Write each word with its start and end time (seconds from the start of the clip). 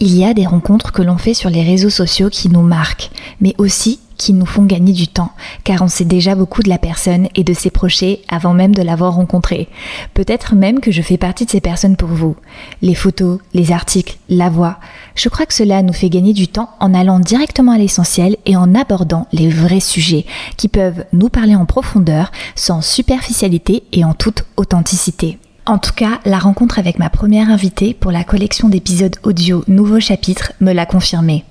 Il 0.00 0.16
y 0.16 0.24
a 0.24 0.34
des 0.34 0.46
rencontres 0.46 0.90
que 0.90 1.02
l'on 1.02 1.18
fait 1.18 1.34
sur 1.34 1.50
les 1.50 1.62
réseaux 1.62 1.90
sociaux 1.90 2.28
qui 2.28 2.48
nous 2.48 2.62
marquent, 2.62 3.10
mais 3.40 3.54
aussi 3.58 4.00
qui 4.16 4.32
nous 4.32 4.46
font 4.46 4.64
gagner 4.64 4.92
du 4.92 5.08
temps, 5.08 5.30
car 5.64 5.82
on 5.82 5.88
sait 5.88 6.04
déjà 6.04 6.34
beaucoup 6.34 6.62
de 6.62 6.68
la 6.68 6.78
personne 6.78 7.28
et 7.34 7.44
de 7.44 7.52
ses 7.52 7.70
projets 7.70 8.20
avant 8.28 8.54
même 8.54 8.74
de 8.74 8.82
l'avoir 8.82 9.14
rencontrée. 9.14 9.68
Peut-être 10.12 10.54
même 10.54 10.80
que 10.80 10.90
je 10.90 11.02
fais 11.02 11.16
partie 11.16 11.44
de 11.44 11.50
ces 11.50 11.60
personnes 11.60 11.96
pour 11.96 12.08
vous. 12.08 12.36
Les 12.82 12.94
photos, 12.94 13.38
les 13.54 13.72
articles, 13.72 14.18
la 14.28 14.50
voix, 14.50 14.78
je 15.14 15.28
crois 15.28 15.46
que 15.46 15.54
cela 15.54 15.82
nous 15.82 15.92
fait 15.92 16.10
gagner 16.10 16.32
du 16.32 16.48
temps 16.48 16.70
en 16.80 16.94
allant 16.94 17.20
directement 17.20 17.72
à 17.72 17.78
l'essentiel 17.78 18.36
et 18.46 18.56
en 18.56 18.74
abordant 18.74 19.26
les 19.32 19.48
vrais 19.48 19.80
sujets 19.80 20.26
qui 20.56 20.68
peuvent 20.68 21.04
nous 21.12 21.28
parler 21.28 21.54
en 21.54 21.66
profondeur, 21.66 22.32
sans 22.56 22.82
superficialité 22.82 23.84
et 23.92 24.04
en 24.04 24.14
toute 24.14 24.44
authenticité. 24.56 25.38
En 25.66 25.78
tout 25.78 25.94
cas, 25.94 26.20
la 26.26 26.38
rencontre 26.38 26.78
avec 26.78 26.98
ma 26.98 27.08
première 27.08 27.48
invitée 27.48 27.94
pour 27.94 28.12
la 28.12 28.22
collection 28.22 28.68
d'épisodes 28.68 29.16
audio 29.22 29.64
Nouveau 29.66 29.98
chapitre 29.98 30.52
me 30.60 30.74
l'a 30.74 30.84
confirmé. 30.84 31.42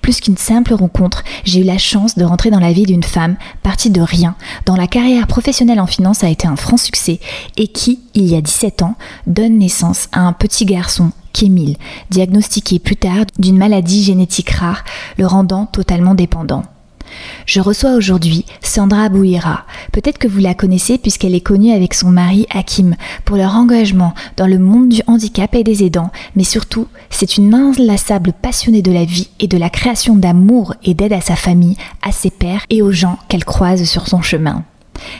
Plus 0.00 0.20
qu'une 0.20 0.36
simple 0.36 0.74
rencontre, 0.74 1.22
j'ai 1.44 1.60
eu 1.60 1.64
la 1.64 1.78
chance 1.78 2.18
de 2.18 2.24
rentrer 2.24 2.50
dans 2.50 2.58
la 2.58 2.72
vie 2.72 2.86
d'une 2.86 3.04
femme 3.04 3.36
partie 3.62 3.90
de 3.90 4.00
rien, 4.00 4.34
dont 4.66 4.74
la 4.74 4.88
carrière 4.88 5.28
professionnelle 5.28 5.78
en 5.78 5.86
finance 5.86 6.24
a 6.24 6.28
été 6.28 6.48
un 6.48 6.56
franc 6.56 6.76
succès 6.76 7.20
et 7.56 7.68
qui, 7.68 8.00
il 8.14 8.24
y 8.24 8.34
a 8.34 8.40
17 8.40 8.82
ans, 8.82 8.96
donne 9.28 9.58
naissance 9.58 10.08
à 10.10 10.22
un 10.22 10.32
petit 10.32 10.64
garçon, 10.64 11.12
Kémil, 11.32 11.76
diagnostiqué 12.10 12.80
plus 12.80 12.96
tard 12.96 13.26
d'une 13.38 13.58
maladie 13.58 14.02
génétique 14.02 14.50
rare, 14.50 14.82
le 15.18 15.26
rendant 15.26 15.66
totalement 15.66 16.16
dépendant. 16.16 16.64
Je 17.46 17.60
reçois 17.60 17.94
aujourd'hui 17.94 18.44
Sandra 18.62 19.08
Bouira. 19.08 19.64
Peut-être 19.92 20.18
que 20.18 20.28
vous 20.28 20.40
la 20.40 20.54
connaissez 20.54 20.98
puisqu'elle 20.98 21.34
est 21.34 21.40
connue 21.40 21.72
avec 21.72 21.94
son 21.94 22.10
mari 22.10 22.46
Hakim 22.50 22.96
pour 23.24 23.36
leur 23.36 23.54
engagement 23.54 24.14
dans 24.36 24.46
le 24.46 24.58
monde 24.58 24.88
du 24.88 25.02
handicap 25.06 25.54
et 25.54 25.64
des 25.64 25.84
aidants, 25.84 26.10
mais 26.36 26.44
surtout, 26.44 26.86
c'est 27.10 27.36
une 27.36 27.54
inlassable 27.54 28.32
passionnée 28.32 28.82
de 28.82 28.92
la 28.92 29.04
vie 29.04 29.30
et 29.40 29.48
de 29.48 29.58
la 29.58 29.70
création 29.70 30.16
d'amour 30.16 30.74
et 30.84 30.94
d'aide 30.94 31.12
à 31.12 31.20
sa 31.20 31.36
famille, 31.36 31.76
à 32.02 32.12
ses 32.12 32.30
pères 32.30 32.64
et 32.70 32.82
aux 32.82 32.92
gens 32.92 33.18
qu'elle 33.28 33.44
croise 33.44 33.84
sur 33.84 34.08
son 34.08 34.22
chemin. 34.22 34.64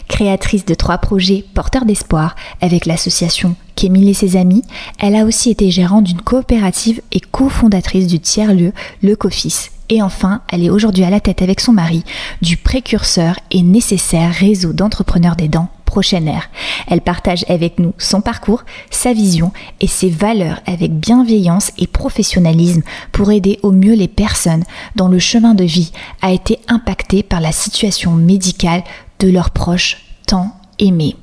Créatrice 0.09 0.65
de 0.65 0.75
trois 0.75 0.98
projets 0.98 1.45
porteurs 1.55 1.85
d'espoir 1.85 2.37
avec 2.61 2.87
l'association 2.87 3.57
Kémil 3.75 4.09
et 4.09 4.15
ses 4.15 4.37
amis, 4.37 4.63
elle 4.98 5.17
a 5.17 5.25
aussi 5.25 5.51
été 5.51 5.70
gérante 5.70 6.05
d'une 6.05 6.20
coopérative 6.20 7.01
et 7.11 7.20
cofondatrice 7.20 8.07
du 8.07 8.20
tiers-lieu 8.20 8.73
Le 9.03 9.17
Cofis 9.17 9.72
et 9.89 10.03
enfin, 10.03 10.43
elle 10.51 10.65
est 10.65 10.71
aujourd'hui 10.71 11.05
à 11.05 11.11
la 11.11 11.21
tête 11.21 11.43
avec 11.43 11.61
son 11.61 11.73
mari 11.73 12.05
du 12.41 12.57
précurseur 12.57 13.39
et 13.51 13.63
nécessaire 13.63 14.33
réseau 14.33 14.73
d'entrepreneurs 14.73 15.37
des 15.37 15.49
dents 15.49 15.69
Prochaine 15.93 16.27
Air. 16.27 16.49
Elle 16.89 17.03
partage 17.03 17.45
avec 17.51 17.79
nous 17.79 17.93
son 17.99 18.23
parcours, 18.23 18.65
sa 18.91 19.13
vision 19.13 19.53
et 19.83 19.87
ses 19.87 20.09
valeurs 20.09 20.61
avec 20.65 20.91
bienveillance 20.91 21.71
et 21.77 21.87
professionnalisme 21.87 22.81
pour 23.13 23.31
aider 23.31 23.59
au 23.63 23.73
mieux 23.73 23.93
les 23.93 24.09
personnes 24.09 24.65
dont 24.97 25.09
le 25.09 25.19
chemin 25.19 25.53
de 25.55 25.65
vie 25.65 25.93
a 26.23 26.33
été 26.33 26.61
impacté 26.67 27.23
par 27.23 27.43
la 27.43 27.53
situation 27.53 28.13
médicale 28.13 28.85
de 29.19 29.29
leurs 29.29 29.51
proches 29.51 29.99
tant 30.27 30.57
aimés. 30.79 31.15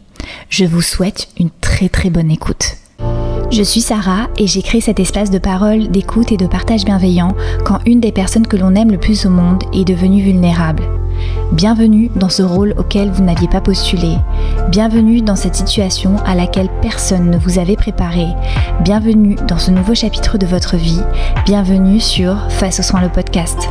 Je 0.49 0.65
vous 0.65 0.83
souhaite 0.83 1.29
une 1.39 1.49
très 1.49 1.89
très 1.89 2.11
bonne 2.11 2.29
écoute. 2.29 2.75
Je 3.51 3.63
suis 3.63 3.81
Sarah 3.81 4.27
et 4.37 4.45
j'ai 4.45 4.61
créé 4.61 4.79
cet 4.79 4.99
espace 4.99 5.31
de 5.31 5.39
parole, 5.39 5.87
d'écoute 5.87 6.31
et 6.31 6.37
de 6.37 6.45
partage 6.45 6.85
bienveillant 6.85 7.35
quand 7.65 7.79
une 7.87 7.99
des 7.99 8.11
personnes 8.11 8.45
que 8.45 8.57
l'on 8.57 8.75
aime 8.75 8.91
le 8.91 8.99
plus 8.99 9.25
au 9.25 9.31
monde 9.31 9.63
est 9.73 9.85
devenue 9.85 10.21
vulnérable. 10.21 10.83
Bienvenue 11.51 12.11
dans 12.15 12.29
ce 12.29 12.43
rôle 12.43 12.75
auquel 12.77 13.09
vous 13.09 13.23
n'aviez 13.23 13.47
pas 13.47 13.59
postulé. 13.59 14.17
Bienvenue 14.69 15.21
dans 15.21 15.35
cette 15.35 15.55
situation 15.55 16.17
à 16.27 16.35
laquelle 16.35 16.69
personne 16.83 17.31
ne 17.31 17.39
vous 17.39 17.57
avait 17.57 17.75
préparé. 17.75 18.27
Bienvenue 18.81 19.35
dans 19.47 19.57
ce 19.57 19.71
nouveau 19.71 19.95
chapitre 19.95 20.37
de 20.37 20.45
votre 20.45 20.77
vie. 20.77 21.01
Bienvenue 21.45 21.99
sur 21.99 22.51
Face 22.51 22.79
aux 22.79 22.83
soins 22.83 23.01
le 23.01 23.09
podcast. 23.09 23.67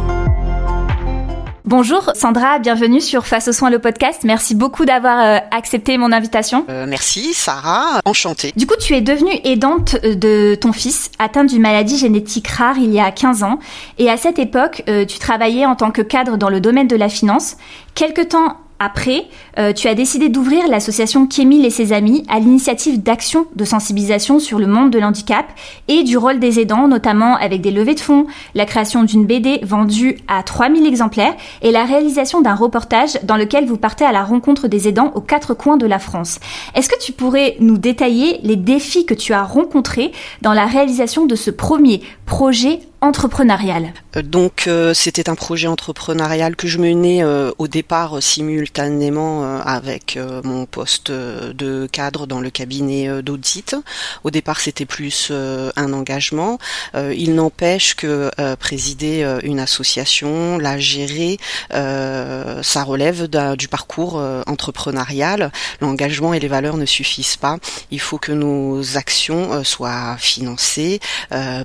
Bonjour 1.68 2.12
Sandra, 2.14 2.58
bienvenue 2.58 2.98
sur 2.98 3.26
Face 3.26 3.46
aux 3.46 3.52
soins 3.52 3.68
le 3.68 3.78
podcast. 3.78 4.20
Merci 4.24 4.54
beaucoup 4.54 4.86
d'avoir 4.86 5.20
euh, 5.20 5.38
accepté 5.50 5.98
mon 5.98 6.12
invitation. 6.12 6.64
Euh, 6.70 6.86
merci 6.88 7.34
Sarah, 7.34 8.00
enchantée. 8.06 8.54
Du 8.56 8.66
coup, 8.66 8.76
tu 8.80 8.94
es 8.94 9.02
devenue 9.02 9.38
aidante 9.44 9.96
euh, 10.02 10.14
de 10.14 10.54
ton 10.54 10.72
fils 10.72 11.10
atteint 11.18 11.44
d'une 11.44 11.60
maladie 11.60 11.98
génétique 11.98 12.48
rare 12.48 12.78
il 12.78 12.90
y 12.90 12.98
a 12.98 13.10
15 13.10 13.42
ans 13.42 13.58
et 13.98 14.08
à 14.08 14.16
cette 14.16 14.38
époque, 14.38 14.82
tu 14.86 15.18
travaillais 15.18 15.66
en 15.66 15.76
tant 15.76 15.90
que 15.90 16.00
cadre 16.00 16.38
dans 16.38 16.48
le 16.48 16.62
domaine 16.62 16.88
de 16.88 16.96
la 16.96 17.10
finance. 17.10 17.58
Quelque 17.94 18.22
temps 18.22 18.56
après, 18.80 19.24
euh, 19.58 19.72
tu 19.72 19.88
as 19.88 19.94
décidé 19.94 20.28
d'ouvrir 20.28 20.68
l'association 20.68 21.26
Kémil 21.26 21.64
et 21.64 21.70
ses 21.70 21.92
amis 21.92 22.24
à 22.28 22.38
l'initiative 22.38 23.02
d'actions 23.02 23.46
de 23.56 23.64
sensibilisation 23.64 24.38
sur 24.38 24.58
le 24.58 24.68
monde 24.68 24.90
de 24.90 25.00
l'handicap 25.00 25.46
et 25.88 26.04
du 26.04 26.16
rôle 26.16 26.38
des 26.38 26.60
aidants, 26.60 26.86
notamment 26.86 27.36
avec 27.36 27.60
des 27.60 27.72
levées 27.72 27.96
de 27.96 28.00
fonds, 28.00 28.26
la 28.54 28.66
création 28.66 29.02
d'une 29.02 29.26
BD 29.26 29.60
vendue 29.62 30.18
à 30.28 30.44
3000 30.44 30.86
exemplaires 30.86 31.34
et 31.62 31.72
la 31.72 31.84
réalisation 31.84 32.40
d'un 32.40 32.54
reportage 32.54 33.18
dans 33.24 33.36
lequel 33.36 33.66
vous 33.66 33.78
partez 33.78 34.04
à 34.04 34.12
la 34.12 34.22
rencontre 34.22 34.68
des 34.68 34.86
aidants 34.86 35.10
aux 35.16 35.20
quatre 35.20 35.54
coins 35.54 35.76
de 35.76 35.86
la 35.86 35.98
France. 35.98 36.38
Est-ce 36.74 36.88
que 36.88 37.00
tu 37.00 37.12
pourrais 37.12 37.56
nous 37.58 37.78
détailler 37.78 38.38
les 38.44 38.56
défis 38.56 39.06
que 39.06 39.14
tu 39.14 39.32
as 39.32 39.42
rencontrés 39.42 40.12
dans 40.42 40.52
la 40.52 40.66
réalisation 40.66 41.26
de 41.26 41.34
ce 41.34 41.50
premier 41.50 42.00
projet 42.28 42.80
entrepreneurial 43.00 43.92
euh, 44.16 44.22
Donc 44.22 44.64
euh, 44.66 44.92
c'était 44.92 45.30
un 45.30 45.34
projet 45.34 45.68
entrepreneurial 45.68 46.56
que 46.56 46.66
je 46.66 46.78
menais 46.78 47.22
euh, 47.22 47.52
au 47.58 47.68
départ 47.68 48.22
simultanément 48.22 49.58
avec 49.64 50.18
mon 50.44 50.66
poste 50.66 51.10
de 51.10 51.88
cadre 51.90 52.26
dans 52.26 52.40
le 52.40 52.50
cabinet 52.50 53.22
d'audit. 53.22 53.76
Au 54.24 54.30
départ 54.30 54.60
c'était 54.60 54.84
plus 54.84 55.30
un 55.30 55.92
engagement. 55.92 56.58
il 56.94 57.34
n'empêche 57.34 57.94
que 57.94 58.30
présider 58.56 59.38
une 59.42 59.60
association, 59.60 60.58
la 60.58 60.78
gérer, 60.78 61.38
ça 61.70 62.84
relève 62.84 63.28
du 63.56 63.68
parcours 63.68 64.22
entrepreneurial. 64.46 65.52
L'engagement 65.80 66.34
et 66.34 66.40
les 66.40 66.48
valeurs 66.48 66.76
ne 66.76 66.86
suffisent 66.86 67.36
pas. 67.36 67.58
Il 67.90 68.00
faut 68.00 68.18
que 68.18 68.32
nos 68.32 68.96
actions 68.96 69.64
soient 69.64 70.16
financées, 70.18 71.00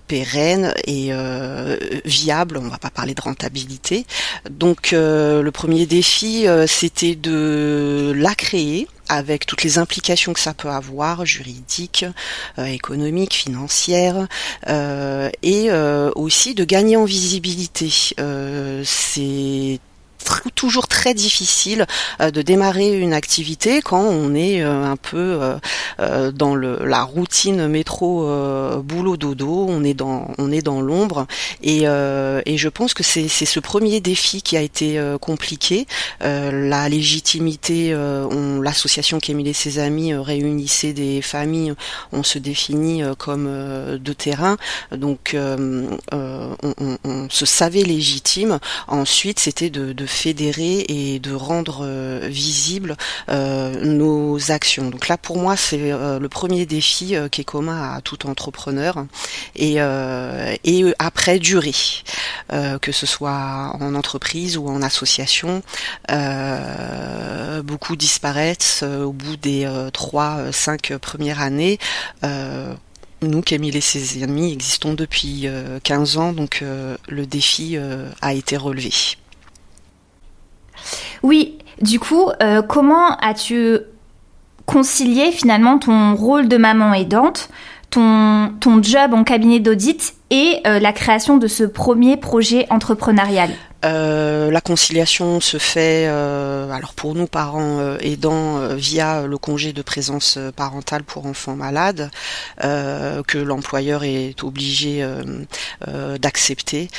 pérennes 0.08 0.53
et 0.86 1.08
euh, 1.12 1.78
viable, 2.06 2.58
on 2.58 2.68
va 2.68 2.78
pas 2.78 2.90
parler 2.90 3.14
de 3.14 3.22
rentabilité. 3.22 4.06
Donc 4.50 4.94
euh, 4.94 5.42
le 5.42 5.52
premier 5.52 5.86
défi, 5.86 6.48
euh, 6.48 6.68
c'était 6.68 7.16
de 7.16 8.14
la 8.16 8.36
créer 8.36 8.88
avec 9.10 9.46
toutes 9.46 9.64
les 9.64 9.78
implications 9.78 10.34
que 10.34 10.40
ça 10.40 10.54
peut 10.54 10.70
avoir, 10.70 11.26
juridiques, 11.26 12.06
économiques, 12.58 13.34
financières, 13.34 14.28
et 14.66 15.70
aussi 16.16 16.56
de 16.56 16.64
gagner 16.64 16.96
en 16.96 17.04
visibilité. 17.04 17.92
c'est 18.86 19.80
toujours 20.56 20.88
très 20.88 21.14
difficile 21.14 21.86
euh, 22.22 22.32
de 22.32 22.42
démarrer 22.42 22.98
une 22.98 23.14
activité 23.14 23.82
quand 23.82 24.02
on 24.02 24.34
est 24.34 24.62
euh, 24.62 24.84
un 24.84 24.96
peu 24.96 25.40
euh, 26.00 26.32
dans 26.32 26.56
le, 26.56 26.80
la 26.86 27.04
routine 27.04 27.68
métro 27.68 28.26
boulot 28.84 29.18
dodo, 29.18 29.66
on 29.70 29.84
est 29.84 29.94
dans 29.94 30.32
on 30.38 30.52
est 30.52 30.62
dans 30.62 30.82
l'ombre 30.82 31.28
et, 31.62 31.84
et 31.84 32.58
je 32.58 32.70
pense 32.70 32.94
que 32.94 33.04
c'est 33.04 33.28
ce 33.28 33.60
premier 33.60 34.00
défi 34.02 34.42
qui 34.42 34.58
a 34.58 34.62
été 34.62 35.00
compliqué. 35.22 35.88
la 36.22 36.90
légitimité, 36.90 37.96
on 37.96 38.62
l'association 38.62 39.20
Camille 39.20 39.50
et 39.50 39.54
ses 39.54 39.80
amis 39.80 40.14
réunissait 40.14 40.94
des 40.94 41.22
familles, 41.22 41.74
on 42.12 42.24
se 42.24 42.40
définit 42.40 43.04
comme 43.18 43.46
de 43.46 44.14
terrain, 44.14 44.58
donc 44.92 45.36
on, 45.36 45.98
on, 46.12 46.98
on, 47.04 47.30
se 47.30 47.46
savait 47.46 47.84
légitime. 47.84 48.60
Ensuite, 48.88 49.40
c'était 49.40 49.70
de, 49.70 49.94
de 49.94 50.06
fédérer 50.14 50.86
et 50.88 51.20
de 51.20 51.34
rendre 51.34 51.82
euh, 51.84 52.28
visibles 52.30 52.96
euh, 53.30 53.84
nos 53.84 54.52
actions. 54.52 54.90
Donc 54.90 55.08
là, 55.08 55.18
pour 55.18 55.38
moi, 55.38 55.58
c'est 55.58 55.92
euh, 55.92 56.20
le 56.20 56.30
premier 56.30 56.66
défi 56.66 57.16
qui 57.32 57.42
est 57.42 57.46
commun 57.46 57.96
à 57.96 58.02
tout 58.02 58.28
entrepreneur. 58.28 59.06
Et, 59.56 59.80
après, 61.00 61.40
durer, 61.40 61.74
que 62.82 62.92
ce 62.92 63.06
soit 63.06 63.76
en 63.80 63.96
entreprise 63.96 64.58
ou 64.58 64.68
en 64.68 64.82
association. 64.82 65.62
beaucoup 67.64 67.96
disparaissent 67.96 68.84
au 68.84 69.12
bout 69.12 69.38
des 69.38 69.70
trois, 69.94 70.52
cinq 70.52 70.94
premières 70.98 71.42
années. 71.42 71.80
Nous, 73.22 73.42
Camille 73.42 73.78
et 73.78 73.82
ses 73.82 74.24
amis, 74.24 74.52
existons 74.54 74.94
depuis 74.94 75.48
15 75.84 76.18
ans, 76.18 76.34
donc 76.34 76.64
le 77.08 77.26
défi 77.26 77.78
a 78.22 78.34
été 78.34 78.58
relevé. 78.58 78.92
Oui, 81.24 81.58
du 81.82 82.00
coup, 82.00 82.30
euh, 82.42 82.62
comment 82.62 83.16
as-tu 83.18 83.80
concilié 84.66 85.32
finalement 85.32 85.78
ton 85.78 86.16
rôle 86.16 86.48
de 86.48 86.58
maman 86.58 86.94
aidante, 86.94 87.50
ton, 87.90 88.54
ton 88.60 88.82
job 88.82 89.14
en 89.14 89.24
cabinet 89.24 89.60
d'audit 89.60 90.16
et 90.30 90.62
la 90.64 90.94
création 90.94 91.38
de 91.38 91.48
ce 91.48 91.64
premier 91.64 92.18
projet 92.18 92.66
entrepreneurial? 92.70 93.52
Euh, 93.84 94.50
la 94.52 94.62
conciliation 94.62 95.42
se 95.42 95.58
fait, 95.58 96.06
euh, 96.08 96.72
alors 96.72 96.94
pour 96.94 97.16
nous 97.16 97.28
parents 97.28 97.80
euh, 97.80 97.98
aidants, 98.00 98.76
via 98.76 99.28
le 99.28 99.38
congé 99.38 99.74
de 99.74 99.82
présence 99.82 100.38
parentale 100.56 101.04
pour 101.04 101.26
enfants 101.26 101.56
malades, 101.56 102.12
que 102.60 103.38
l'employeur 103.38 104.04
est 104.04 104.44
obligé 104.44 105.06
d'accepter. 106.20 106.90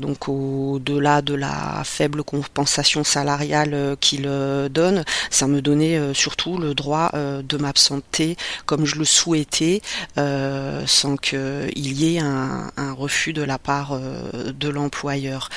donc 0.00 0.28
au-delà 0.28 1.22
de 1.22 1.34
la 1.34 1.82
faible 1.84 2.22
compensation 2.22 3.04
salariale 3.04 3.96
qu'il 4.00 4.28
donne, 4.70 5.04
ça 5.30 5.46
me 5.46 5.60
donnait 5.60 6.14
surtout 6.14 6.58
le 6.58 6.74
droit 6.74 7.10
de 7.12 7.56
m'absenter 7.56 8.36
comme 8.66 8.84
je 8.84 8.96
le 8.96 9.04
souhaitais, 9.04 9.82
sans 10.16 11.16
qu'il 11.16 11.70
y 11.76 12.16
ait 12.16 12.20
un, 12.20 12.70
refus 12.92 13.32
de 13.32 13.42
la 13.42 13.58
part 13.58 13.98
de 13.98 14.68
l'employeur. 14.68 15.48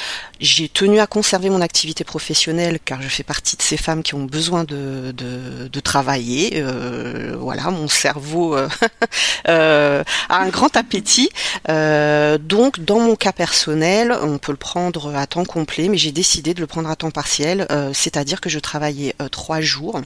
J'ai 0.65 0.69
tenu 0.69 0.99
à 0.99 1.05
conserver 1.05 1.51
mon 1.51 1.61
activité 1.61 2.03
professionnelle 2.03 2.79
car 2.83 2.99
je 2.99 3.07
fais 3.07 3.21
partie 3.21 3.55
de 3.55 3.61
ces 3.61 3.77
femmes 3.77 4.01
qui 4.01 4.15
ont 4.15 4.23
besoin 4.23 4.63
de, 4.63 5.13
de, 5.15 5.79
travailler. 5.79 6.53
Euh, 6.55 7.35
voilà, 7.39 7.69
mon 7.69 7.87
cerveau 7.87 8.55
euh, 8.55 8.67
euh, 9.47 10.03
a 10.27 10.37
un 10.39 10.49
grand 10.49 10.75
appétit. 10.75 11.29
donc, 11.67 12.79
dans 12.79 12.99
mon 12.99 13.15
cas 13.15 13.31
personnel, 13.31 14.11
on 14.23 14.39
peut 14.39 14.53
le 14.53 14.57
prendre 14.57 15.15
à 15.15 15.27
temps 15.27 15.45
complet, 15.45 15.87
mais 15.87 15.97
j'ai 15.97 16.11
décidé 16.11 16.55
de 16.55 16.61
le 16.61 16.65
prendre 16.65 16.89
à 16.89 16.95
temps 16.95 17.11
partiel, 17.11 17.67
c'est-à-dire 17.93 18.41
que 18.41 18.49
je 18.49 18.57
travaillais 18.57 19.13
trois 19.29 19.61
jours 19.61 20.01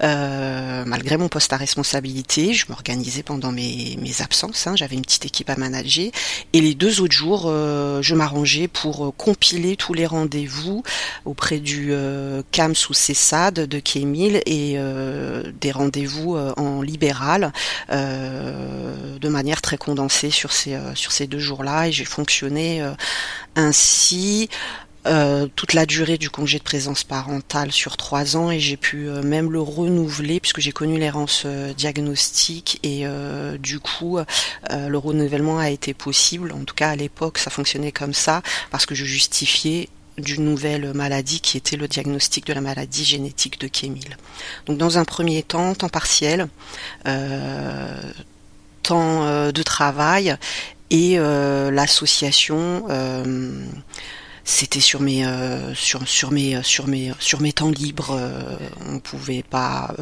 malgré 0.00 1.16
mon 1.16 1.28
poste 1.28 1.52
à 1.52 1.56
responsabilité. 1.56 2.54
Je 2.54 2.66
m'organisais 2.68 3.22
pendant 3.22 3.52
mes, 3.52 3.96
absences. 4.18 4.66
Hein, 4.66 4.74
J'avais 4.74 4.96
une 4.96 5.02
petite 5.02 5.26
équipe 5.26 5.48
à 5.48 5.56
manager 5.56 6.10
et 6.52 6.60
les 6.60 6.74
deux 6.74 7.00
autres 7.00 7.14
jours, 7.14 7.42
je 7.46 8.14
m'arrangeais 8.16 8.66
pour 8.66 9.14
compiler 9.16 9.76
les 9.92 10.06
rendez-vous 10.06 10.82
auprès 11.24 11.58
du 11.58 11.88
euh, 11.92 12.42
CAMS 12.50 12.74
ou 12.90 12.94
CESAD 12.94 13.54
de 13.66 13.78
Kémil 13.78 14.42
et 14.46 14.74
euh, 14.76 15.52
des 15.60 15.70
rendez-vous 15.72 16.36
euh, 16.36 16.52
en 16.56 16.82
libéral 16.82 17.52
de 17.90 19.28
manière 19.28 19.62
très 19.62 19.76
condensée 19.76 20.30
sur 20.30 20.52
ces, 20.52 20.76
sur 20.94 21.12
ces 21.12 21.26
deux 21.26 21.38
jours-là. 21.38 21.88
Et 21.88 21.92
j'ai 21.92 22.04
fonctionné 22.04 22.82
ainsi 23.54 24.48
toute 25.56 25.72
la 25.72 25.84
durée 25.84 26.16
du 26.16 26.30
congé 26.30 26.58
de 26.58 26.62
présence 26.62 27.02
parentale 27.02 27.72
sur 27.72 27.96
trois 27.96 28.36
ans 28.36 28.50
et 28.50 28.60
j'ai 28.60 28.76
pu 28.76 29.08
même 29.24 29.50
le 29.50 29.60
renouveler 29.60 30.38
puisque 30.38 30.60
j'ai 30.60 30.70
connu 30.72 30.98
l'errance 30.98 31.44
diagnostique 31.76 32.78
et 32.84 33.04
du 33.58 33.80
coup 33.80 34.18
le 34.70 34.96
renouvellement 34.96 35.58
a 35.58 35.70
été 35.70 35.92
possible. 35.92 36.52
En 36.52 36.64
tout 36.64 36.74
cas 36.74 36.90
à 36.90 36.96
l'époque 36.96 37.38
ça 37.38 37.50
fonctionnait 37.50 37.92
comme 37.92 38.14
ça 38.14 38.42
parce 38.70 38.86
que 38.86 38.94
je 38.94 39.04
justifiais 39.04 39.88
d'une 40.18 40.44
nouvelle 40.44 40.92
maladie 40.92 41.40
qui 41.40 41.56
était 41.56 41.76
le 41.76 41.88
diagnostic 41.88 42.46
de 42.46 42.52
la 42.52 42.60
maladie 42.60 43.04
génétique 43.04 43.60
de 43.60 43.66
Kémil. 43.66 44.16
Donc 44.66 44.78
dans 44.78 44.98
un 44.98 45.04
premier 45.04 45.42
temps, 45.42 45.74
temps 45.74 45.88
partiel, 45.88 46.48
euh, 47.06 48.12
temps 48.82 49.24
euh, 49.24 49.52
de 49.52 49.62
travail 49.62 50.36
et 50.90 51.18
euh, 51.18 51.70
l'association 51.70 52.86
c'était 54.44 54.80
sur 54.80 55.00
mes 55.00 55.24
sur 55.74 56.06
sur 56.06 56.30
mes 56.30 56.62
sur 56.62 56.86
mes 56.88 57.12
sur 57.18 57.40
mes 57.40 57.52
temps 57.52 57.70
libres 57.70 58.18
on 58.88 58.98
pouvait 58.98 59.42
pas 59.42 59.94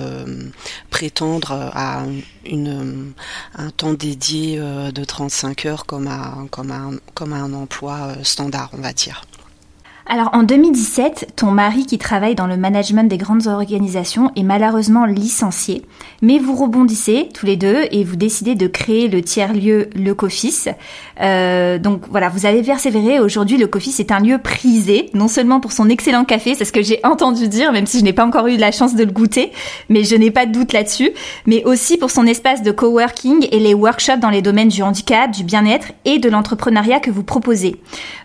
prétendre 0.90 1.70
à 1.74 2.04
une 2.44 3.12
un 3.54 3.70
temps 3.70 3.92
dédié 3.92 4.58
de 4.58 5.04
35 5.04 5.66
heures 5.66 5.86
comme 5.86 6.06
à 6.06 6.34
comme 6.50 6.70
un 6.70 6.92
comme 7.14 7.32
à 7.32 7.36
un 7.36 7.52
emploi 7.52 8.14
standard 8.22 8.70
on 8.72 8.80
va 8.80 8.92
dire 8.92 9.22
alors 10.10 10.30
en 10.32 10.42
2017, 10.42 11.34
ton 11.36 11.52
mari 11.52 11.86
qui 11.86 11.96
travaille 11.96 12.34
dans 12.34 12.48
le 12.48 12.56
management 12.56 13.04
des 13.04 13.16
grandes 13.16 13.46
organisations 13.46 14.32
est 14.34 14.42
malheureusement 14.42 15.04
licencié, 15.04 15.82
mais 16.20 16.40
vous 16.40 16.56
rebondissez 16.56 17.28
tous 17.32 17.46
les 17.46 17.56
deux 17.56 17.84
et 17.92 18.02
vous 18.02 18.16
décidez 18.16 18.56
de 18.56 18.66
créer 18.66 19.06
le 19.06 19.22
tiers-lieu 19.22 19.88
Le 19.94 20.12
Coffice. 20.12 20.68
Euh, 21.20 21.78
donc 21.78 22.02
voilà, 22.10 22.28
vous 22.28 22.44
avez 22.44 22.60
persévéré. 22.60 23.20
Aujourd'hui, 23.20 23.56
Le 23.56 23.68
Coffice 23.68 24.00
est 24.00 24.10
un 24.10 24.18
lieu 24.18 24.38
prisé, 24.38 25.10
non 25.14 25.28
seulement 25.28 25.60
pour 25.60 25.70
son 25.70 25.88
excellent 25.88 26.24
café, 26.24 26.56
c'est 26.56 26.64
ce 26.64 26.72
que 26.72 26.82
j'ai 26.82 26.98
entendu 27.04 27.46
dire, 27.46 27.70
même 27.70 27.86
si 27.86 28.00
je 28.00 28.04
n'ai 28.04 28.12
pas 28.12 28.26
encore 28.26 28.48
eu 28.48 28.56
la 28.56 28.72
chance 28.72 28.96
de 28.96 29.04
le 29.04 29.12
goûter, 29.12 29.52
mais 29.90 30.02
je 30.02 30.16
n'ai 30.16 30.32
pas 30.32 30.44
de 30.44 30.50
doute 30.50 30.72
là-dessus, 30.72 31.12
mais 31.46 31.62
aussi 31.62 31.98
pour 31.98 32.10
son 32.10 32.26
espace 32.26 32.64
de 32.64 32.72
coworking 32.72 33.46
et 33.52 33.60
les 33.60 33.74
workshops 33.74 34.18
dans 34.18 34.30
les 34.30 34.42
domaines 34.42 34.70
du 34.70 34.82
handicap, 34.82 35.30
du 35.30 35.44
bien-être 35.44 35.92
et 36.04 36.18
de 36.18 36.28
l'entrepreneuriat 36.28 36.98
que 36.98 37.12
vous 37.12 37.22
proposez. 37.22 37.76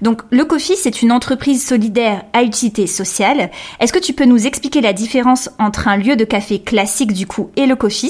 Donc 0.02 0.24
Le 0.32 0.46
Coffice 0.46 0.88
est 0.88 1.04
une 1.04 1.12
entreprise 1.12 1.75
solidaire 1.76 2.24
à 2.32 2.44
utilité 2.44 2.88
sociale. 2.88 3.52
Est-ce 3.82 3.92
que 3.92 4.00
tu 4.00 4.14
peux 4.14 4.24
nous 4.24 4.48
expliquer 4.48 4.80
la 4.80 4.94
différence 4.94 5.50
entre 5.60 5.90
un 5.90 5.98
lieu 5.98 6.16
de 6.16 6.24
café 6.24 6.60
classique 6.60 7.12
du 7.12 7.28
coup 7.28 7.50
et 7.58 7.66
le 7.66 7.76
coffee 7.76 8.06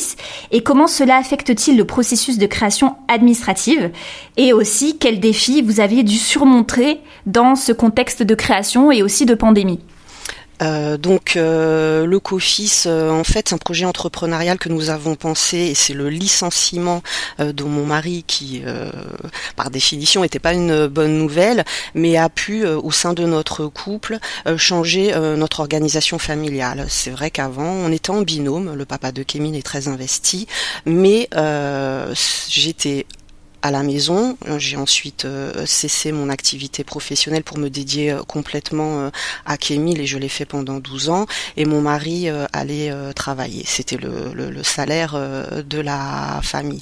et 0.51 0.61
comment 0.61 0.85
cela 0.85 1.17
affecte-t-il 1.17 1.75
le 1.75 1.85
processus 1.85 2.37
de 2.37 2.45
création 2.45 2.95
administrative? 3.07 3.89
Et 4.37 4.53
aussi 4.53 4.99
quels 4.99 5.19
défis 5.19 5.63
vous 5.63 5.79
aviez 5.79 6.03
dû 6.03 6.15
surmonter 6.15 6.99
dans 7.25 7.55
ce 7.55 7.71
contexte 7.71 8.21
de 8.21 8.35
création 8.35 8.91
et 8.91 9.01
aussi 9.01 9.25
de 9.25 9.33
pandémie? 9.33 9.79
Euh, 10.61 10.97
donc 10.97 11.35
euh, 11.35 12.05
le 12.05 12.19
COFIS, 12.19 12.83
euh, 12.85 13.09
en 13.09 13.23
fait, 13.23 13.49
c'est 13.49 13.55
un 13.55 13.57
projet 13.59 13.85
entrepreneurial 13.85 14.57
que 14.57 14.69
nous 14.69 14.89
avons 14.89 15.15
pensé 15.15 15.57
et 15.57 15.75
c'est 15.75 15.93
le 15.93 16.09
licenciement 16.09 17.01
de 17.39 17.63
mon 17.63 17.85
mari 17.85 18.23
qui, 18.27 18.63
par 19.55 19.69
définition, 19.69 20.21
n'était 20.21 20.39
pas 20.39 20.53
une 20.53 20.87
bonne 20.87 21.17
nouvelle, 21.17 21.63
mais 21.93 22.17
a 22.17 22.29
pu, 22.29 22.65
au 22.65 22.91
sein 22.91 23.13
de 23.13 23.25
notre 23.25 23.67
couple, 23.67 24.19
changer 24.57 25.13
notre 25.37 25.59
organisation 25.59 26.19
familiale. 26.19 26.85
C'est 26.89 27.09
vrai 27.09 27.31
qu'avant, 27.31 27.69
on 27.69 27.91
était 27.91 28.11
en 28.11 28.21
binôme. 28.21 28.73
Le 28.73 28.85
papa 28.85 29.11
de 29.11 29.23
Kémine 29.23 29.55
est 29.55 29.65
très 29.65 29.87
investi, 29.87 30.47
mais 30.85 31.29
j'étais 32.49 33.05
à 33.65 33.71
la 33.71 33.81
maison. 33.81 34.37
J'ai 34.59 34.77
ensuite 34.77 35.25
euh, 35.25 35.65
cessé 35.65 36.11
mon 36.11 36.29
activité 36.29 36.83
professionnelle 36.83 37.43
pour 37.43 37.57
me 37.57 37.71
dédier 37.71 38.11
euh, 38.11 38.21
complètement 38.21 38.99
euh, 38.99 39.09
à 39.47 39.57
Kémil 39.57 39.99
et 39.99 40.05
je 40.05 40.19
l'ai 40.19 40.29
fait 40.29 40.45
pendant 40.45 40.77
12 40.77 41.09
ans. 41.09 41.25
Et 41.57 41.65
mon 41.65 41.81
mari 41.81 42.29
allait 42.53 42.93
travailler. 43.15 43.63
C'était 43.65 43.97
le, 43.97 44.33
le, 44.33 44.63
salaire 44.63 45.13
de 45.15 45.79
la 45.79 46.39
famille 46.43 46.81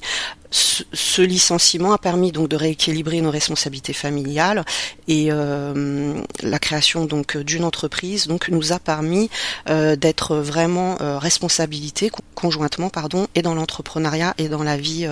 ce, 0.53 1.21
licenciement 1.21 1.93
a 1.93 1.97
permis 1.97 2.31
donc 2.31 2.47
de 2.47 2.55
rééquilibrer 2.55 3.21
nos 3.21 3.31
responsabilités 3.31 3.93
familiales 3.93 4.63
et 5.07 5.27
euh, 5.31 6.21
la 6.41 6.59
création 6.59 7.05
donc 7.05 7.37
d'une 7.37 7.63
entreprise 7.63 8.27
donc 8.27 8.49
nous 8.49 8.71
a 8.71 8.79
permis 8.79 9.29
euh, 9.69 9.95
d'être 9.95 10.35
vraiment 10.37 10.97
euh, 11.01 11.17
responsabilité 11.17 12.11
conjointement 12.35 12.89
pardon 12.89 13.27
et 13.35 13.41
dans 13.41 13.55
l'entrepreneuriat 13.55 14.35
et 14.37 14.47
dans 14.47 14.63
la 14.63 14.77
vie 14.77 15.07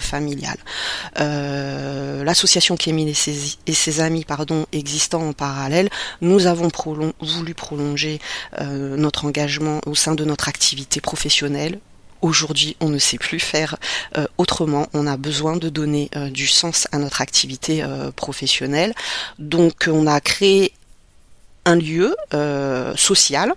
familiale. 0.00 0.58
L'association 1.16 2.76
Kémine 2.76 3.08
et 3.08 3.14
ses, 3.14 3.56
et 3.66 3.74
ses 3.74 4.00
amis 4.00 4.24
pardon 4.24 4.66
existant 4.72 5.22
en 5.22 5.32
parallèle, 5.32 5.88
nous 6.20 6.46
avons 6.46 6.68
voulu 7.20 7.54
prolonger 7.54 8.20
notre 8.60 9.24
engagement 9.24 9.80
au 9.86 9.94
sein 9.94 10.14
de 10.14 10.24
notre 10.24 10.48
activité 10.48 11.00
professionnelle 11.00 11.78
Aujourd'hui, 12.22 12.76
on 12.80 12.88
ne 12.88 12.98
sait 12.98 13.18
plus 13.18 13.40
faire 13.40 13.76
euh, 14.16 14.26
autrement. 14.38 14.86
On 14.94 15.08
a 15.08 15.16
besoin 15.16 15.56
de 15.56 15.68
donner 15.68 16.08
euh, 16.14 16.30
du 16.30 16.46
sens 16.46 16.86
à 16.92 16.98
notre 16.98 17.20
activité 17.20 17.82
euh, 17.82 18.12
professionnelle. 18.12 18.94
Donc, 19.40 19.88
on 19.88 20.06
a 20.06 20.20
créé 20.20 20.72
un 21.64 21.76
lieu 21.76 22.16
euh, 22.34 22.92
social 22.96 23.54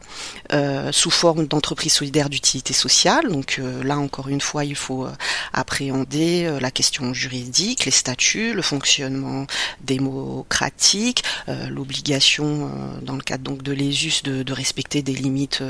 euh, 0.53 0.91
sous 0.91 1.09
forme 1.09 1.47
d'entreprise 1.47 1.93
solidaire 1.93 2.29
d'utilité 2.29 2.73
sociale. 2.73 3.31
Donc 3.31 3.57
euh, 3.57 3.83
là 3.83 3.97
encore 3.97 4.27
une 4.29 4.41
fois, 4.41 4.63
il 4.63 4.75
faut 4.75 5.07
appréhender 5.53 6.57
la 6.61 6.71
question 6.71 7.13
juridique, 7.13 7.85
les 7.85 7.91
statuts, 7.91 8.53
le 8.53 8.61
fonctionnement 8.61 9.47
démocratique, 9.81 11.23
l'obligation 11.69 12.69
dans 13.01 13.15
le 13.15 13.21
cadre 13.21 13.43
donc 13.43 13.63
de 13.63 13.71
l'ESUS 13.71 14.23
de, 14.23 14.43
de, 14.43 14.53
respecter 14.53 15.01
des 15.01 15.13
limites 15.13 15.63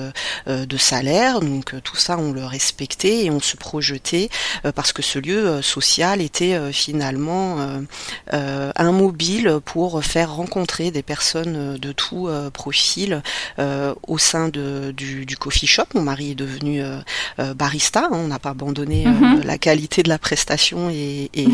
de 0.47 0.77
salaire. 0.77 1.39
Donc 1.39 1.75
tout 1.83 1.95
ça, 1.95 2.17
on 2.17 2.31
le 2.31 2.45
respectait 2.45 3.25
et 3.25 3.29
on 3.29 3.39
se 3.39 3.57
projetait 3.57 4.29
parce 4.75 4.91
que 4.93 5.01
ce 5.01 5.19
lieu 5.19 5.61
social 5.61 6.21
était 6.21 6.71
finalement 6.71 7.83
un 8.31 8.91
mobile 8.91 9.59
pour 9.63 10.03
faire 10.03 10.35
rencontrer 10.35 10.91
des 10.91 11.03
personnes 11.03 11.77
de 11.77 11.91
tout 11.91 12.24
euh, 12.27 12.49
profil 12.49 13.21
euh, 13.59 13.93
au 14.07 14.17
sein 14.17 14.49
de, 14.49 14.91
du, 14.95 15.37
coffee 15.37 15.67
shop. 15.67 15.85
Mon 15.93 16.01
mari 16.01 16.31
est 16.31 16.35
devenu 16.35 16.81
euh, 16.81 17.53
barista. 17.53 18.05
Hein. 18.05 18.09
on 18.13 18.27
n'a 18.27 18.39
pas 18.39 18.51
abandonné 18.51 19.05
mhm. 19.05 19.41
la 19.43 19.57
qualité 19.57 20.03
de 20.03 20.09
la 20.09 20.17
prestation 20.17 20.89
et, 20.89 21.29
et, 21.33 21.47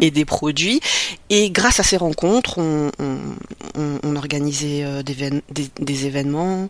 et, 0.00 0.10
des 0.10 0.24
produits. 0.24 0.80
Et 1.30 1.50
grâce 1.50 1.80
à 1.80 1.82
ces 1.82 1.96
rencontres, 1.96 2.58
on, 2.58 2.90
on, 2.98 3.98
on 4.02 4.16
organisait 4.16 5.02
des, 5.02 5.14
des, 5.50 5.70
des 5.78 6.06
événements 6.06 6.68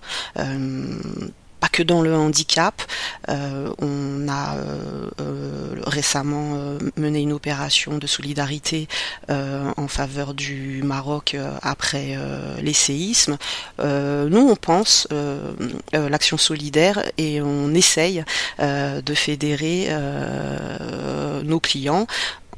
pas 1.59 1.69
que 1.69 1.83
dans 1.83 2.03
le 2.03 2.15
handicap. 2.15 2.83
Euh, 3.29 3.73
on 3.79 4.29
a 4.29 4.57
euh, 4.57 5.11
euh, 5.21 5.75
récemment 5.87 6.59
mené 6.97 7.21
une 7.21 7.33
opération 7.33 7.99
de 7.99 8.07
solidarité 8.07 8.89
en 9.29 9.89
faveur 9.89 10.35
du 10.35 10.83
Maroc 10.83 11.37
après 11.63 12.17
les 12.61 12.73
séismes. 12.73 13.37
nous, 13.79 14.49
on 14.51 14.57
pense 14.57 15.09
l'action 15.93 16.37
solidaire 16.37 17.03
et 17.17 17.41
on 17.41 17.75
essaye 17.75 18.25
de 18.59 19.15
fédérer 19.15 19.89
nos 21.45 21.61
clients 21.61 22.07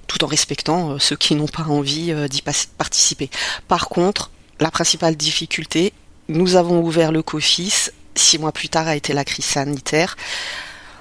tout 0.07 0.25
en 0.25 0.27
respectant 0.27 0.99
ceux 0.99 1.17
qui 1.17 1.35
n'ont 1.35 1.49
pas 1.49 1.65
envie 1.65 2.13
d'y 2.29 2.43
participer. 2.43 3.31
Par 3.69 3.89
contre, 3.89 4.31
la 4.59 4.71
principale 4.71 5.17
difficulté, 5.17 5.93
nous 6.29 6.57
avons 6.57 6.81
ouvert 6.81 7.13
le 7.13 7.23
COFIS 7.23 7.91
Six 8.21 8.39
mois 8.39 8.53
plus 8.53 8.69
tard 8.69 8.87
a 8.87 8.97
été 8.97 9.15
la 9.15 9.25
crise 9.25 9.47
sanitaire. 9.47 10.15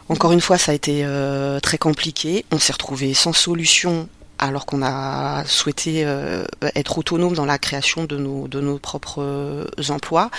Encore 0.07 0.31
une 0.31 0.39
fois, 0.39 0.57
ça 0.57 0.71
a 0.71 0.75
été 0.75 1.01
euh, 1.03 1.59
très 1.59 1.77
compliqué. 1.77 2.45
On 2.49 2.59
s'est 2.59 2.71
retrouvé 2.71 3.13
sans 3.13 3.33
solution 3.33 4.07
alors 4.39 4.65
qu'on 4.65 4.81
a 4.81 5.43
souhaité 5.45 6.03
euh, 6.05 6.45
être 6.75 6.97
autonome 6.97 7.33
dans 7.33 7.45
la 7.45 7.57
création 7.57 8.05
de 8.05 8.17
nos, 8.17 8.47
de 8.47 8.61
nos 8.61 8.79
propres 8.79 9.21
euh, 9.21 9.65
emplois. 9.89 10.31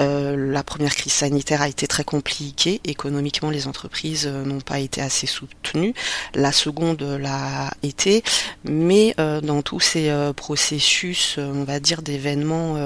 Euh, 0.00 0.52
la 0.52 0.64
première 0.64 0.94
crise 0.94 1.12
sanitaire 1.12 1.62
a 1.62 1.68
été 1.68 1.86
très 1.86 2.04
compliquée. 2.04 2.80
Économiquement, 2.84 3.50
les 3.50 3.68
entreprises 3.68 4.26
n'ont 4.26 4.60
pas 4.60 4.80
été 4.80 5.00
assez 5.00 5.28
soutenues. 5.28 5.94
La 6.34 6.50
seconde 6.50 7.02
l'a 7.02 7.70
été. 7.82 8.24
Mais 8.64 9.14
dans 9.16 9.62
tous 9.62 9.80
ces 9.80 10.12
processus, 10.36 11.38
on 11.38 11.64
va 11.64 11.78
dire, 11.80 12.02
d'événements 12.02 12.76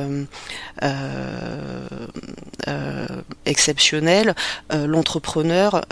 exceptionnels, 3.47 4.35
l'entrepreneur, 4.71 5.83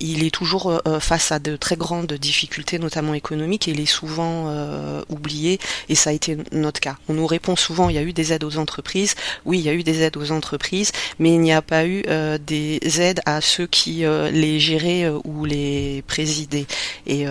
il 0.00 0.24
est 0.24 0.34
toujours 0.34 0.82
face 1.00 1.32
à 1.32 1.38
de 1.38 1.56
très 1.56 1.76
grandes 1.76 2.12
difficultés, 2.12 2.78
notamment 2.78 3.14
économiques 3.14 3.37
économique, 3.38 3.68
il 3.68 3.78
est 3.78 3.86
souvent 3.86 4.46
euh, 4.48 5.02
oublié 5.08 5.60
et 5.88 5.94
ça 5.94 6.10
a 6.10 6.12
été 6.12 6.36
notre 6.50 6.80
cas. 6.80 6.96
On 7.08 7.14
nous 7.14 7.26
répond 7.26 7.54
souvent 7.54 7.88
il 7.88 7.94
y 7.94 7.98
a 7.98 8.02
eu 8.02 8.12
des 8.12 8.32
aides 8.32 8.42
aux 8.42 8.58
entreprises. 8.58 9.14
Oui, 9.44 9.60
il 9.60 9.64
y 9.64 9.68
a 9.68 9.74
eu 9.74 9.84
des 9.84 10.02
aides 10.02 10.16
aux 10.16 10.32
entreprises, 10.32 10.90
mais 11.20 11.30
il 11.34 11.40
n'y 11.40 11.52
a 11.52 11.62
pas 11.62 11.86
eu 11.86 12.02
euh, 12.08 12.36
des 12.38 12.80
aides 13.00 13.20
à 13.26 13.40
ceux 13.40 13.68
qui 13.68 14.04
euh, 14.04 14.28
les 14.32 14.58
géraient 14.58 15.08
ou 15.24 15.44
les 15.44 16.02
présidaient. 16.08 16.66
Et 17.06 17.26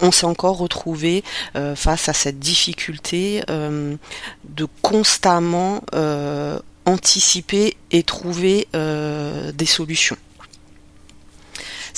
on 0.00 0.10
s'est 0.10 0.26
encore 0.26 0.58
retrouvé 0.58 1.22
face 1.74 2.08
à 2.08 2.12
cette 2.12 2.38
difficulté 2.38 3.42
de 3.48 4.66
constamment 4.82 5.82
anticiper 6.84 7.76
et 7.90 8.02
trouver 8.02 8.68
des 8.72 9.66
solutions. 9.66 10.16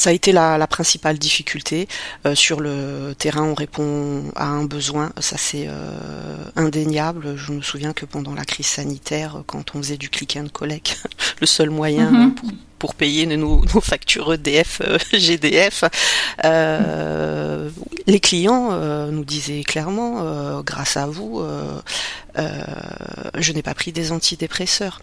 Ça 0.00 0.08
a 0.08 0.12
été 0.14 0.32
la, 0.32 0.66
principale 0.66 1.18
difficulté. 1.18 1.86
Euh, 2.24 2.34
sur 2.34 2.60
le 2.60 3.14
terrain, 3.18 3.42
on 3.42 3.52
répond 3.52 4.32
à 4.34 4.46
un 4.46 4.64
besoin, 4.64 5.12
ça 5.20 5.36
c'est 5.36 5.66
euh, 5.68 6.38
indéniable. 6.56 7.36
Je 7.36 7.52
me 7.52 7.60
souviens 7.60 7.92
que 7.92 8.06
pendant 8.06 8.34
la 8.34 8.46
crise 8.46 8.64
sanitaire, 8.64 9.42
quand 9.44 9.74
on 9.74 9.82
faisait 9.82 9.98
du 9.98 10.08
click 10.08 10.38
and 10.38 10.46
collect, 10.54 11.06
le 11.42 11.46
seul 11.46 11.68
moyen 11.68 12.10
mhm. 12.10 12.34
pour 12.78 12.94
payer 12.94 13.26
nos, 13.26 13.62
factures 13.82 14.32
EDF, 14.32 14.80
euh, 14.86 14.96
GDF. 15.12 15.84
les 18.06 18.20
clients 18.20 18.70
nous 19.10 19.24
disaient 19.26 19.64
clairement, 19.64 20.62
grâce 20.62 20.96
à 20.96 21.04
vous, 21.04 21.42
je 22.38 23.52
n'ai 23.52 23.62
pas 23.62 23.74
pris 23.74 23.92
des 23.92 24.12
antidépresseurs. 24.12 25.02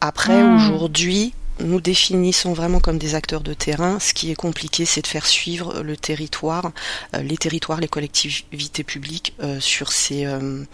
Après, 0.00 0.40
hmm. 0.40 0.56
aujourd'hui, 0.56 1.34
nous 1.60 1.80
définissons 1.80 2.52
vraiment 2.52 2.80
comme 2.80 2.98
des 2.98 3.14
acteurs 3.14 3.40
de 3.40 3.54
terrain. 3.54 3.98
Ce 4.00 4.14
qui 4.14 4.30
est 4.30 4.34
compliqué, 4.34 4.84
c'est 4.84 5.02
de 5.02 5.06
faire 5.06 5.26
suivre 5.26 5.82
le 5.82 5.96
territoire, 5.96 6.72
euh, 7.14 7.22
les 7.22 7.36
territoires, 7.36 7.80
les 7.80 7.88
collectivités 7.88 8.84
publiques 8.84 9.34
euh, 9.42 9.60
sur 9.60 9.92
ces, 9.92 10.26
euh, 10.26 10.64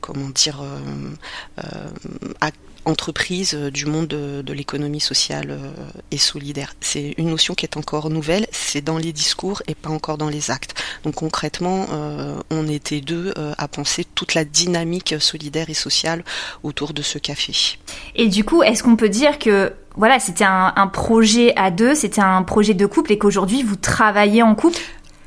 comment 0.00 0.30
dire, 0.30 0.62
entreprises 2.84 3.54
du 3.54 3.84
monde 3.84 4.06
de, 4.06 4.52
l'économie 4.52 5.00
sociale 5.00 5.58
et 6.10 6.16
solidaire. 6.16 6.74
C'est 6.80 7.14
une 7.18 7.28
notion 7.28 7.54
qui 7.54 7.66
est 7.66 7.76
encore 7.76 8.08
nouvelle, 8.08 8.46
c'est 8.50 8.80
dans 8.80 8.96
les 8.96 9.12
discours 9.12 9.62
et 9.66 9.74
pas 9.74 9.90
encore 9.90 10.16
dans 10.16 10.30
les 10.30 10.50
actes. 10.50 10.74
Donc 11.04 11.16
concrètement, 11.16 11.86
on 12.50 12.66
était 12.66 13.02
deux 13.02 13.34
à 13.58 13.68
penser 13.68 14.06
toute 14.14 14.34
la 14.34 14.44
dynamique 14.44 15.16
solidaire 15.20 15.68
et 15.68 15.74
sociale 15.74 16.24
autour 16.62 16.94
de 16.94 17.02
ce 17.02 17.18
café. 17.18 17.52
Et 18.14 18.28
du 18.28 18.44
coup, 18.44 18.62
est-ce 18.62 18.82
qu'on 18.82 18.96
peut 18.96 19.10
dire 19.10 19.38
que 19.38 19.74
voilà, 19.98 20.20
c'était 20.20 20.44
un, 20.44 20.86
projet 20.92 21.52
à 21.56 21.72
deux, 21.72 21.94
c'était 21.96 22.20
un 22.20 22.44
projet 22.44 22.72
de 22.72 22.86
couple 22.86 23.10
et 23.12 23.18
qu'aujourd'hui 23.18 23.64
vous 23.64 23.74
travaillez 23.74 24.44
en 24.44 24.54
couple? 24.54 24.78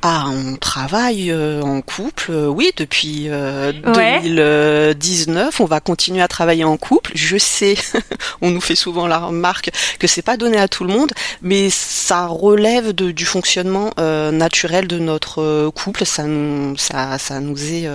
Ah, 0.04 0.30
on 0.30 0.56
travaille 0.56 1.30
euh, 1.30 1.62
en 1.62 1.80
couple, 1.80 2.32
euh, 2.32 2.48
oui, 2.48 2.72
depuis 2.76 3.28
2019. 3.28 5.46
Euh, 5.46 5.50
on 5.62 5.66
va 5.66 5.78
continuer 5.78 6.20
à 6.20 6.26
travailler 6.26 6.64
en 6.64 6.76
couple. 6.76 7.12
Je 7.14 7.38
sais, 7.38 7.76
on 8.40 8.50
nous 8.50 8.60
fait 8.60 8.74
souvent 8.74 9.06
la 9.06 9.18
remarque 9.18 9.70
que 10.00 10.08
c'est 10.08 10.22
pas 10.22 10.36
donné 10.36 10.58
à 10.58 10.66
tout 10.66 10.82
le 10.82 10.92
monde, 10.92 11.12
mais 11.40 11.70
ça 11.70 12.26
relève 12.26 12.90
de, 12.90 13.12
du 13.12 13.24
fonctionnement 13.24 13.92
naturel 13.96 14.88
de 14.88 14.98
notre 14.98 15.70
couple. 15.70 16.04
Ça 16.04 16.24
nous, 16.24 16.76
ça, 16.76 17.16
ça 17.18 17.38
nous 17.38 17.72
est, 17.72 17.88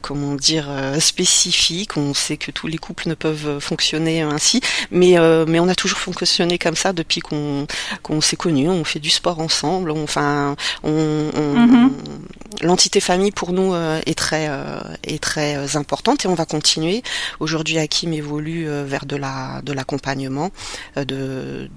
comment 0.00 0.34
dire, 0.34 0.66
spécifique. 0.98 1.96
On 1.96 2.14
sait 2.14 2.36
que 2.36 2.50
tous 2.50 2.66
les 2.66 2.78
couples 2.78 3.08
ne 3.08 3.14
peuvent 3.14 3.60
fonctionner 3.60 4.22
ainsi, 4.22 4.60
mais 4.90 5.14
mais 5.46 5.60
on 5.60 5.68
a 5.68 5.76
toujours 5.76 5.98
fonctionné 5.98 6.58
comme 6.58 6.74
ça 6.74 6.92
depuis 6.92 7.20
qu'on 7.20 7.68
qu'on 8.02 8.20
s'est 8.20 8.36
connus. 8.36 8.68
On 8.68 8.82
fait 8.82 8.98
du 8.98 9.10
sport 9.10 9.38
ensemble. 9.38 9.92
enfin, 9.92 10.56
on 10.82 11.11
Mm-hmm. 11.12 11.56
mm-hmm. 11.56 12.41
L'entité 12.60 13.00
famille 13.00 13.30
pour 13.30 13.52
nous 13.52 13.74
euh, 13.74 14.00
est 14.06 14.16
très 14.16 14.48
euh, 14.48 14.80
est 15.04 15.22
très 15.22 15.56
euh, 15.56 15.78
importante 15.78 16.24
et 16.24 16.28
on 16.28 16.34
va 16.34 16.44
continuer. 16.44 17.02
Aujourd'hui, 17.40 17.78
Hakim 17.78 18.12
évolue 18.12 18.66
vers 18.84 19.06
de 19.06 19.16
la 19.16 19.62
de 19.62 19.72
l'accompagnement, 19.72 20.50
de, 20.96 21.68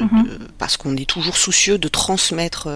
mhm. 0.00 0.38
parce 0.58 0.76
qu'on 0.76 0.96
est 0.96 1.08
toujours 1.08 1.36
soucieux 1.36 1.78
de 1.78 1.88
transmettre 1.88 2.68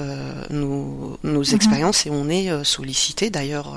nos, 0.51 1.19
nos 1.23 1.45
mhm. 1.45 1.55
expériences 1.55 2.07
et 2.07 2.11
on 2.11 2.29
est 2.29 2.65
sollicité. 2.65 3.31
D'ailleurs, 3.31 3.75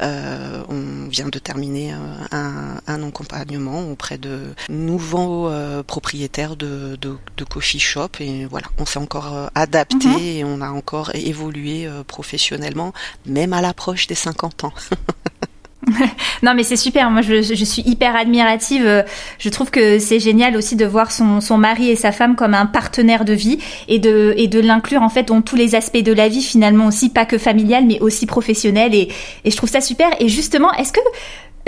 on 0.00 1.08
vient 1.08 1.28
de 1.28 1.38
terminer 1.38 1.92
un, 2.30 2.80
un 2.86 3.08
accompagnement 3.08 3.90
auprès 3.90 4.18
de 4.18 4.54
nouveaux 4.68 5.50
propriétaires 5.86 6.56
de, 6.56 6.96
de, 7.00 7.16
de, 7.36 7.44
coffee 7.44 7.78
shop 7.78 8.08
et 8.20 8.46
voilà, 8.46 8.66
on 8.78 8.86
s'est 8.86 8.98
encore 8.98 9.50
adapté 9.54 10.38
et 10.38 10.44
on 10.44 10.60
a 10.60 10.70
encore 10.70 11.10
évolué 11.14 11.86
euh, 11.86 12.04
professionnellement, 12.04 12.92
même 13.26 13.52
à 13.52 13.60
l'approche 13.60 14.06
des 14.06 14.14
50 14.14 14.64
ans. 14.64 14.72
non 16.42 16.54
mais 16.54 16.62
c'est 16.62 16.76
super, 16.76 17.10
moi 17.10 17.22
je, 17.22 17.42
suis 17.64 17.82
hyper 17.82 18.14
admirative, 18.14 19.04
je 19.38 19.48
trouve 19.48 19.70
que 19.70 19.98
c'est 19.98 20.20
génial 20.20 20.56
aussi 20.56 20.76
de 20.76 20.86
voir 20.86 21.10
son, 21.10 21.40
son, 21.40 21.58
mari 21.58 21.90
et 21.90 21.96
sa 21.96 22.12
femme 22.12 22.36
comme 22.36 22.54
un 22.54 22.66
partenaire 22.66 23.24
de 23.24 23.32
vie 23.32 23.58
et 23.88 23.98
de, 23.98 24.32
et 24.36 24.46
de 24.46 24.60
l'inclure 24.60 25.02
en 25.02 25.08
fait 25.08 25.24
dans 25.24 25.42
tous 25.42 25.56
les 25.56 25.74
aspects 25.74 26.02
de 26.02 26.12
la 26.12 26.28
vie 26.28 26.42
finalement 26.42 26.86
aussi, 26.86 27.10
pas 27.10 27.26
que 27.26 27.36
familial 27.36 27.84
mais 27.84 27.98
aussi 28.00 28.26
professionnel 28.26 28.94
et, 28.94 29.08
et 29.44 29.50
je 29.50 29.56
trouve 29.56 29.70
ça 29.70 29.80
super. 29.80 30.08
Et 30.20 30.28
justement 30.28 30.72
est-ce 30.74 30.92
que 30.92 31.00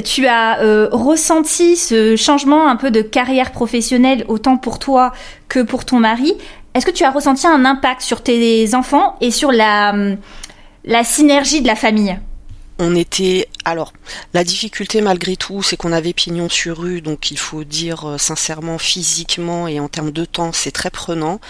tu 0.03 0.27
as 0.27 0.61
euh, 0.61 0.89
ressenti 0.91 1.77
ce 1.77 2.17
changement 2.17 2.69
un 2.69 2.77
peu 2.77 2.91
de 2.91 3.03
carrière 3.03 3.53
professionnelle 3.53 4.25
autant 4.29 4.57
pour 4.57 4.79
toi 4.79 5.13
que 5.49 5.61
pour 5.61 5.85
ton 5.85 6.01
mari? 6.01 6.35
Est-ce 6.75 6.87
que 6.87 6.91
tu 6.91 7.05
as 7.05 7.11
ressenti 7.11 7.47
un 7.47 7.65
impact 7.65 8.01
sur 8.01 8.23
tes 8.23 8.75
enfants 8.75 9.15
et 9.21 9.31
sur 9.31 9.53
la, 9.53 9.95
la 10.85 11.03
synergie 11.03 11.63
de 11.63 11.67
la 11.67 11.77
famille 11.77 12.19
on 12.79 12.97
était 12.97 13.49
alors 13.65 13.93
la 14.33 14.43
difficulté 14.43 15.01
malgré 15.01 15.37
tout 15.37 15.63
c'est 15.63 15.77
qu'on 15.77 15.93
avait 15.93 16.13
pignon 16.13 16.49
sur 16.49 16.79
rue 16.79 17.01
donc 17.01 17.31
il 17.31 17.39
faut 17.39 17.63
dire 17.65 18.09
euh, 18.09 18.19
sincèrement 18.19 18.79
physiquement 18.79 19.69
et 19.69 19.79
en 19.79 19.89
termes 19.89 20.11
de 20.11 20.25
temps 20.25 20.53
c'est 20.53 20.73
très 20.73 20.91
prenant 20.91 21.41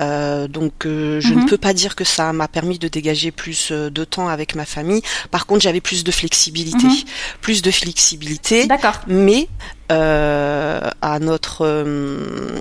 euh, 0.00 0.46
donc 0.46 0.84
euh, 0.84 1.20
je 1.20 1.32
ne 1.32 1.40
mhm. 1.40 1.46
peux 1.46 1.56
pas 1.56 1.72
dire 1.72 1.96
que 1.96 2.04
ça 2.04 2.32
m'a 2.32 2.48
permis 2.48 2.78
de 2.78 2.88
dégager 2.88 3.30
plus 3.30 3.72
de 3.72 4.04
temps 4.04 4.28
avec 4.28 4.54
ma 4.54 4.66
famille 4.66 5.00
par 5.30 5.46
contre 5.46 5.62
j'avais 5.62 5.80
plus 5.80 6.04
de 6.04 6.10
flexibilité 6.10 6.86
mhm. 6.86 6.96
plus 7.40 7.62
de 7.62 7.70
flexibilité 7.70 8.66
d'accord 8.66 9.00
mais 9.06 9.48
à 9.90 11.18
notre 11.20 11.84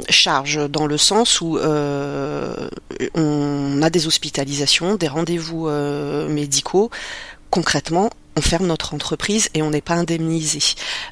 charge 0.10 0.70
dans 0.70 0.86
le 0.86 0.98
sens 0.98 1.42
où 1.42 1.58
on 3.16 3.82
a 3.82 3.90
des 3.90 4.08
hospitalisations 4.08 4.96
des 4.96 5.08
rendez-vous 5.08 5.68
médicaux 6.30 6.92
concrètement, 7.54 8.10
on 8.36 8.42
ferme 8.42 8.66
notre 8.66 8.96
entreprise 8.96 9.50
et 9.54 9.62
on 9.62 9.70
n'est 9.70 9.82
pas 9.82 9.94
indemnisé. 9.94 10.58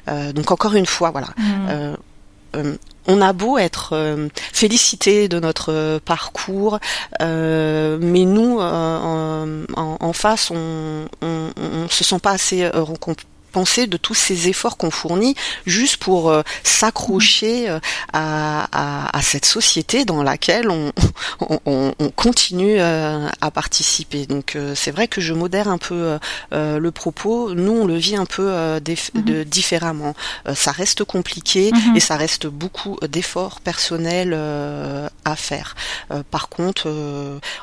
Euh, 0.08 0.32
donc 0.32 0.50
encore 0.50 0.74
une 0.74 0.86
fois, 0.86 1.12
voilà. 1.12 1.28
Mmh. 1.36 1.68
Euh, 1.68 1.96
euh, 2.56 2.76
on 3.06 3.20
a 3.20 3.32
beau 3.32 3.58
être 3.58 4.28
félicité 4.52 5.28
de 5.28 5.38
notre 5.38 6.00
parcours, 6.04 6.80
mais 7.20 8.24
nous, 8.24 8.58
en, 8.60 10.12
face, 10.12 10.50
on, 10.50 11.08
on, 11.22 11.88
se 11.88 12.04
sent 12.04 12.18
pas 12.20 12.32
assez 12.32 12.68
penser 13.52 13.86
de 13.86 13.96
tous 13.96 14.14
ces 14.14 14.48
efforts 14.48 14.76
qu'on 14.76 14.90
fournit 14.90 15.34
juste 15.66 15.98
pour 15.98 16.34
s'accrocher 16.64 17.68
à, 18.12 19.12
à, 19.16 19.22
cette 19.22 19.44
société 19.44 20.04
dans 20.04 20.22
laquelle 20.22 20.70
on, 20.70 20.92
on, 21.66 21.92
on 21.98 22.10
continue 22.10 22.80
à 22.80 23.50
participer. 23.52 24.26
Donc 24.26 24.56
c'est 24.74 24.90
vrai 24.90 25.08
que 25.08 25.20
je 25.20 25.34
modère 25.34 25.68
un 25.68 25.78
peu 25.78 26.18
le 26.50 26.90
propos. 26.90 27.54
Nous, 27.54 27.72
on 27.72 27.86
le 27.86 27.96
vit 27.96 28.16
un 28.16 28.26
peu 28.26 28.50
mhm. 28.50 28.80
de, 28.80 29.42
différemment. 29.44 30.14
ça 30.54 30.72
reste 30.72 31.04
compliqué 31.04 31.70
mhm. 31.72 31.96
et 31.96 32.00
ça 32.00 32.16
reste 32.16 32.46
beaucoup 32.46 32.98
d'efforts 33.08 33.60
personnels 33.60 34.34
à 35.24 35.36
faire. 35.36 35.74
par 36.30 36.48
contre, 36.48 36.88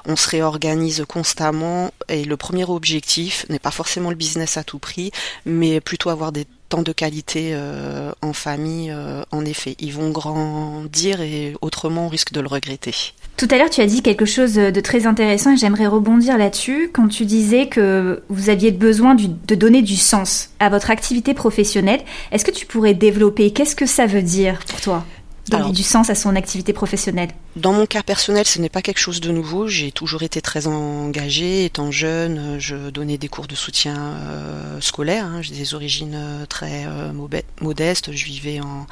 on 0.05 0.15
se 0.15 0.29
réorganise 0.29 1.03
constamment 1.07 1.91
et 2.07 2.23
le 2.23 2.37
premier 2.37 2.65
objectif 2.65 3.45
n'est 3.49 3.59
pas 3.59 3.71
forcément 3.71 4.09
le 4.09 4.15
business 4.15 4.57
à 4.57 4.63
tout 4.63 4.79
prix, 4.79 5.11
mais 5.45 5.78
plutôt 5.81 6.09
avoir 6.09 6.31
des 6.31 6.45
temps 6.69 6.83
de 6.83 6.91
qualité 6.91 7.49
euh, 7.53 8.11
en 8.21 8.31
famille, 8.31 8.91
euh, 8.91 9.23
en 9.31 9.43
effet. 9.43 9.75
Ils 9.79 9.91
vont 9.91 10.11
grandir 10.11 11.19
et 11.19 11.55
autrement 11.61 12.05
on 12.05 12.09
risque 12.09 12.31
de 12.31 12.39
le 12.39 12.47
regretter. 12.47 12.93
Tout 13.37 13.47
à 13.51 13.57
l'heure, 13.57 13.69
tu 13.69 13.81
as 13.81 13.87
dit 13.87 14.01
quelque 14.01 14.25
chose 14.25 14.53
de 14.53 14.81
très 14.81 15.07
intéressant 15.07 15.53
et 15.53 15.57
j'aimerais 15.57 15.87
rebondir 15.87 16.37
là-dessus 16.37 16.91
quand 16.93 17.07
tu 17.07 17.25
disais 17.25 17.67
que 17.67 18.21
vous 18.29 18.49
aviez 18.49 18.71
besoin 18.71 19.15
de 19.15 19.55
donner 19.55 19.81
du 19.81 19.95
sens 19.95 20.51
à 20.59 20.69
votre 20.69 20.91
activité 20.91 21.33
professionnelle. 21.33 22.01
Est-ce 22.31 22.45
que 22.45 22.51
tu 22.51 22.65
pourrais 22.65 22.93
développer? 22.93 23.51
Qu'est-ce 23.51 23.75
que 23.75 23.85
ça 23.85 24.05
veut 24.05 24.21
dire 24.21 24.59
pour 24.67 24.81
toi? 24.81 25.05
Donner 25.49 25.71
du 25.71 25.83
sens 25.83 26.09
à 26.11 26.15
son 26.15 26.35
activité 26.35 26.73
professionnelle? 26.73 27.29
Dans 27.55 27.73
mon 27.73 27.87
cas 27.87 28.03
personnel, 28.03 28.45
ce 28.45 28.59
n'est 28.59 28.69
pas 28.69 28.83
quelque 28.83 28.99
chose 28.99 29.21
de 29.21 29.31
nouveau. 29.31 29.67
J'ai 29.67 29.91
toujours 29.91 30.21
été 30.21 30.39
très 30.39 30.67
engagée. 30.67 31.65
Étant 31.65 31.89
jeune, 31.89 32.59
je 32.59 32.91
donnais 32.91 33.17
des 33.17 33.27
cours 33.27 33.47
de 33.47 33.55
soutien 33.55 33.97
euh, 33.97 34.79
scolaire. 34.81 35.25
Hein. 35.25 35.41
J'ai 35.41 35.55
des 35.55 35.73
origines 35.73 36.13
euh, 36.15 36.45
très 36.45 36.85
euh, 36.85 37.11
modestes. 37.59 38.11
Je 38.11 38.25
vivais 38.25 38.59
en, 38.61 38.85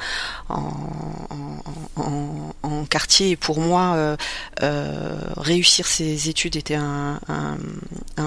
quartier. 2.90 3.30
Et 3.30 3.36
pour 3.36 3.60
moi, 3.60 4.16
réussir 5.36 5.86
ses 5.86 6.28
études 6.28 6.56
était 6.56 6.74
un, 6.74 7.20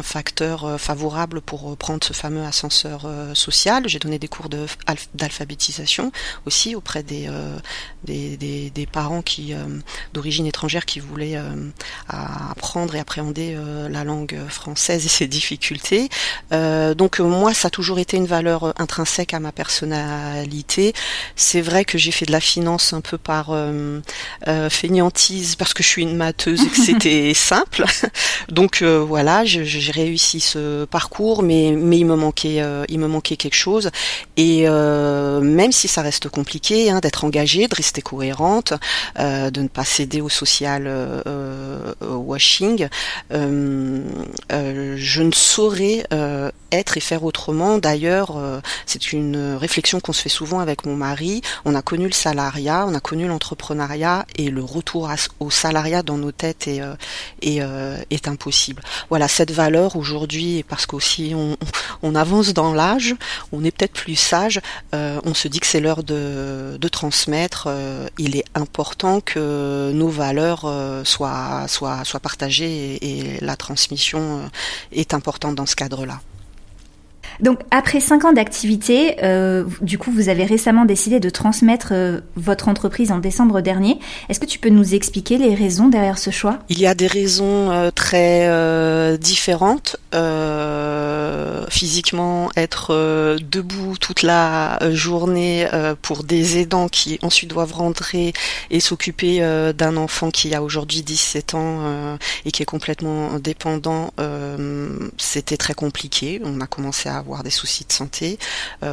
facteur 0.04 0.80
favorable 0.80 1.42
pour 1.42 1.76
prendre 1.78 2.04
ce 2.04 2.14
fameux 2.14 2.44
ascenseur 2.44 3.08
social. 3.34 3.88
J'ai 3.88 4.00
donné 4.00 4.20
des 4.20 4.28
cours 4.28 4.50
d'alphabétisation 4.50 6.12
aussi 6.46 6.76
auprès 6.76 7.04
des, 7.04 7.30
des 8.06 8.88
parents 8.92 9.22
qui 9.22 9.54
euh, 9.54 9.80
d'origine 10.22 10.46
étrangère 10.46 10.86
qui 10.86 11.00
voulaient 11.00 11.36
euh, 11.36 11.72
apprendre 12.08 12.94
et 12.94 13.00
appréhender 13.00 13.56
euh, 13.56 13.90
la 13.90 14.04
langue 14.04 14.38
française 14.50 15.04
et 15.04 15.10
ses 15.10 15.28
difficultés. 15.28 16.10
donc 16.52 17.20
moi, 17.20 17.54
ça 17.56 17.68
a 17.68 17.72
toujours 17.72 17.98
été 17.98 18.18
une 18.18 18.28
valeur 18.28 18.74
intrinsèque 18.80 19.34
à 19.34 19.40
ma 19.40 19.52
personnalité. 19.52 20.94
C'est 21.36 21.62
vrai 21.62 21.86
que 21.86 21.98
j'ai 21.98 22.12
fait 22.12 22.26
de 22.26 22.32
la 22.32 22.40
finance 22.40 22.94
un 22.94 23.02
peu 23.02 23.18
par 23.18 23.56
fainéantise 24.70 25.56
parce 25.56 25.74
que 25.74 25.82
je 25.82 25.88
suis 25.88 26.04
une 26.04 26.16
matheuse 26.16 26.62
et 26.62 26.68
que 26.68 26.76
c'était 26.78 27.34
simple. 27.52 27.86
Donc 28.50 28.84
voilà, 28.84 29.44
j'ai 29.46 29.92
réussi 29.92 30.40
ce 30.40 30.86
parcours, 30.86 31.42
mais 31.42 31.74
mais 31.76 31.98
il 31.98 32.06
me 32.06 32.16
manquait 32.16 32.62
il 32.90 33.00
me 33.00 33.08
manquait 33.08 33.38
quelque 33.38 33.56
chose. 33.56 33.90
Et 34.38 34.68
même 34.68 35.72
si 35.72 35.88
ça 35.88 36.02
reste 36.02 36.30
compliqué 36.30 36.92
hein, 36.92 37.00
d'être 37.00 37.24
engagé, 37.24 37.68
de 37.68 37.76
rester 37.76 38.02
cohérente, 38.02 38.74
euh, 39.20 39.50
de 39.52 39.62
ne 39.62 39.68
pas 39.68 39.86
céder 39.86 40.11
social 40.30 40.84
euh, 40.88 41.22
euh, 41.28 42.16
washing. 42.16 42.88
je 43.32 45.22
ne 45.22 45.32
saurais 45.32 46.06
être 46.72 46.98
et 46.98 47.00
faire 47.00 47.24
autrement. 47.24 47.78
D'ailleurs, 47.78 48.40
c'est 48.86 49.14
une 49.14 49.56
réflexion 49.56 50.00
qu'on 50.00 50.14
se 50.14 50.22
fait 50.22 50.30
souvent 50.30 50.60
avec 50.60 50.86
mon 50.86 50.96
mari. 50.96 51.42
On 51.66 51.76
a 51.76 51.82
connu 51.82 52.06
le 52.06 52.14
salariat, 52.14 52.86
on 52.88 52.94
a 52.94 53.00
connu 53.00 53.28
l'entrepreneuriat 53.28 54.26
et 54.36 54.50
le 54.50 54.64
retour 54.64 55.10
au 55.40 55.50
salariat 55.50 56.04
dans 56.04 56.18
nos 56.18 56.32
têtes 56.32 56.68
est, 56.68 56.82
est, 57.42 57.62
est 58.10 58.28
impossible. 58.28 58.82
Voilà, 59.10 59.28
cette 59.28 59.52
valeur 59.52 59.96
aujourd'hui, 59.96 60.64
parce 60.68 60.86
qu'aussi 60.86 61.34
on, 61.36 61.58
on 62.04 62.16
avance 62.16 62.54
dans 62.54 62.74
l'âge, 62.74 63.16
on 63.52 63.64
est 63.64 63.72
peut-être 63.72 63.94
plus 63.94 64.16
sage, 64.16 64.62
on 64.94 65.34
se 65.34 65.48
dit 65.48 65.60
que 65.60 65.68
c'est 65.68 65.80
l'heure 65.80 66.04
de, 66.04 66.78
de 66.80 66.88
transmettre 66.88 67.68
euh, 67.68 68.08
il 68.18 68.36
est 68.36 68.46
important 68.56 69.22
que 69.22 69.92
nos 69.94 70.10
valeurs 70.10 70.64
euh, 70.66 71.04
soient, 71.04 71.68
soient, 71.68 72.04
soient 72.04 72.20
partagées 72.20 72.98
et, 73.02 73.40
la 73.42 73.56
transmission 73.56 74.40
euh, 74.40 74.48
est 74.92 75.14
importante 75.14 75.56
dans 75.56 75.66
ce 75.66 75.76
cadre-là. 75.76 76.22
Donc 77.42 77.60
après 77.72 78.00
cinq 78.00 78.26
ans 78.26 78.34
d'activité, 78.34 79.16
du 79.82 79.98
coup 79.98 80.12
vous 80.12 80.30
avez 80.30 80.46
récemment 80.46 80.86
décidé 80.86 81.20
de 81.20 81.30
transmettre 81.30 81.94
votre 82.36 82.70
entreprise 82.70 83.12
en 83.12 83.20
décembre 83.20 83.62
dernier. 83.62 84.00
Est-ce 84.30 84.40
que 84.40 84.46
tu 84.46 84.60
peux 84.60 84.70
nous 84.70 84.94
expliquer 84.94 85.38
les 85.38 85.56
raisons 85.56 85.90
derrière 85.90 86.18
ce 86.18 86.30
choix? 86.30 86.60
Il 86.70 86.80
y 86.80 86.88
a 86.88 86.94
des 86.94 87.08
raisons 87.08 87.92
très 87.96 89.18
différentes 89.18 89.98
physiquement 91.72 92.50
être 92.56 92.94
euh, 92.94 93.38
debout 93.42 93.98
toute 93.98 94.22
la 94.22 94.82
euh, 94.84 94.94
journée 94.94 95.68
euh, 95.74 95.96
pour 96.00 96.24
des 96.24 96.60
aidants 96.60 96.90
qui 96.90 97.18
ensuite 97.24 97.50
doivent 97.50 97.74
rentrer 97.74 98.34
et 98.70 98.80
s'occuper 98.80 99.42
d'un 99.76 99.98
enfant 99.98 100.32
qui 100.32 100.54
a 100.54 100.62
aujourd'hui 100.62 101.02
17 101.02 101.56
ans 101.56 102.18
et 102.46 102.52
qui 102.52 102.62
est 102.62 102.66
complètement 102.66 103.40
dépendant, 103.40 104.14
c'était 105.18 105.58
très 105.58 105.74
compliqué. 105.74 106.42
On 106.44 106.60
a 106.62 106.68
commencé 106.68 107.10
à 107.10 107.18
avoir 107.18 107.31
des 107.44 107.50
soucis 107.50 107.86
de 107.86 107.94
santé. 107.94 108.38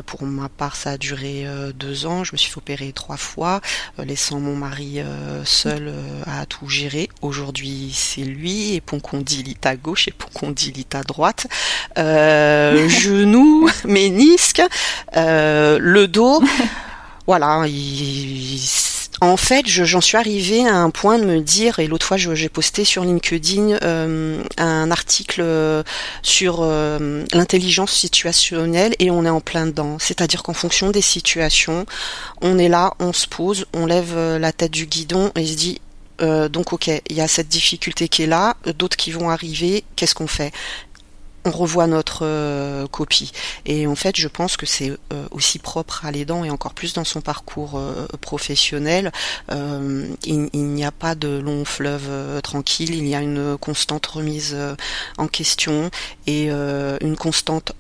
pour 0.07 0.23
ma 0.23 0.49
part, 0.49 0.77
ça 0.77 0.91
a 0.91 0.99
duré 0.99 1.47
deux 1.75 2.07
ans. 2.07 2.25
Je 2.25 2.33
me 2.33 2.39
suis 2.39 2.51
fait 2.51 2.59
opérer 2.59 2.93
trois 2.93 3.17
fois, 3.17 3.61
laissant 3.99 4.41
mon 4.41 4.57
mari 4.57 5.01
seul 5.45 5.93
à 6.27 6.47
tout 6.47 6.69
gérer. 6.69 7.09
Aujourd'hui, 7.23 7.93
c'est 7.95 8.23
lui 8.23 8.75
et 8.75 8.81
poncondylite 8.81 9.67
à 9.67 9.77
gauche 9.77 10.09
et 10.09 10.13
poncondylite 10.13 10.95
à 10.95 11.03
droite. 11.03 11.47
Euh, 11.99 11.99
euh, 12.85 12.89
genou, 12.89 13.69
ménisque, 13.85 14.63
euh, 15.17 15.79
le 15.81 16.09
dos. 16.09 16.43
voilà, 17.27 17.65
en 19.21 19.37
fait, 19.37 19.67
j'en 19.67 20.01
suis 20.01 20.17
arrivée 20.17 20.67
à 20.67 20.77
un 20.77 20.91
point 20.91 21.19
de 21.19 21.25
me 21.25 21.41
dire, 21.41 21.79
et 21.79 21.87
l'autre 21.87 22.07
fois 22.07 22.17
j'ai 22.17 22.49
posté 22.49 22.85
sur 22.85 23.05
LinkedIn 23.05 23.79
euh, 23.83 24.43
un 24.57 24.91
article 24.91 25.45
sur 26.23 26.63
l'intelligence 26.63 27.93
situationnelle 27.93 28.95
et 28.99 29.11
on 29.11 29.25
est 29.25 29.31
en 29.31 29.41
plein 29.41 29.67
dedans. 29.67 29.99
C'est-à-dire 29.99 30.43
qu'en 30.43 30.55
fonction 30.55 30.91
des 30.91 31.03
situations, 31.03 31.87
on 32.41 32.59
est 32.59 32.69
là, 32.69 32.95
on 33.01 33.13
se 33.13 33.27
pose, 33.27 33.67
on 33.75 33.87
lève 33.87 34.17
la 34.17 34.53
tête 34.53 34.73
du 34.73 34.87
guidon 34.87 35.33
et 35.37 35.47
se 35.47 35.55
dit 35.55 35.81
donc 36.21 36.73
ok, 36.73 36.89
il 36.89 37.17
y 37.17 37.21
a 37.21 37.29
cette 37.29 37.49
difficulté 37.49 38.09
qui 38.09 38.23
est 38.23 38.27
là, 38.27 38.57
d'autres 38.77 38.97
qui 38.97 39.11
vont 39.13 39.31
arriver, 39.31 39.85
qu'est-ce 39.97 40.15
qu'on 40.15 40.27
fait? 40.27 40.53
On 41.49 41.51
revoit 41.51 41.87
notre 41.87 42.21
euh, 42.23 42.87
copie. 42.87 43.33
Et 43.65 43.87
en 43.87 43.95
fait, 43.95 44.17
je 44.17 44.29
pense 44.29 44.57
que 44.57 44.67
c'est 44.67 44.91
euh, 44.91 45.27
aussi 45.31 45.59
propre 45.59 46.05
à 46.05 46.11
l'aidant 46.11 46.45
et 46.45 46.51
encore 46.51 46.75
plus 46.75 46.93
dans 46.93 47.05
son 47.05 47.21
parcours 47.21 47.73
euh, 47.77 48.07
professionnel. 48.21 49.13
il, 49.51 50.49
n'y 50.53 50.85
a 50.85 50.93
pas 50.93 51.15
de 51.15 51.39
long 51.39 51.65
fleuve 51.65 52.41
tranquille, 52.43 52.95
il 52.95 53.07
y 53.07 53.15
a 53.15 53.21
une 53.21 53.57
constante 53.59 54.07
remise 54.07 54.57
en 55.17 55.27
question 55.27 55.91
et 56.27 56.49
une 56.49 57.17
constante 57.17 57.73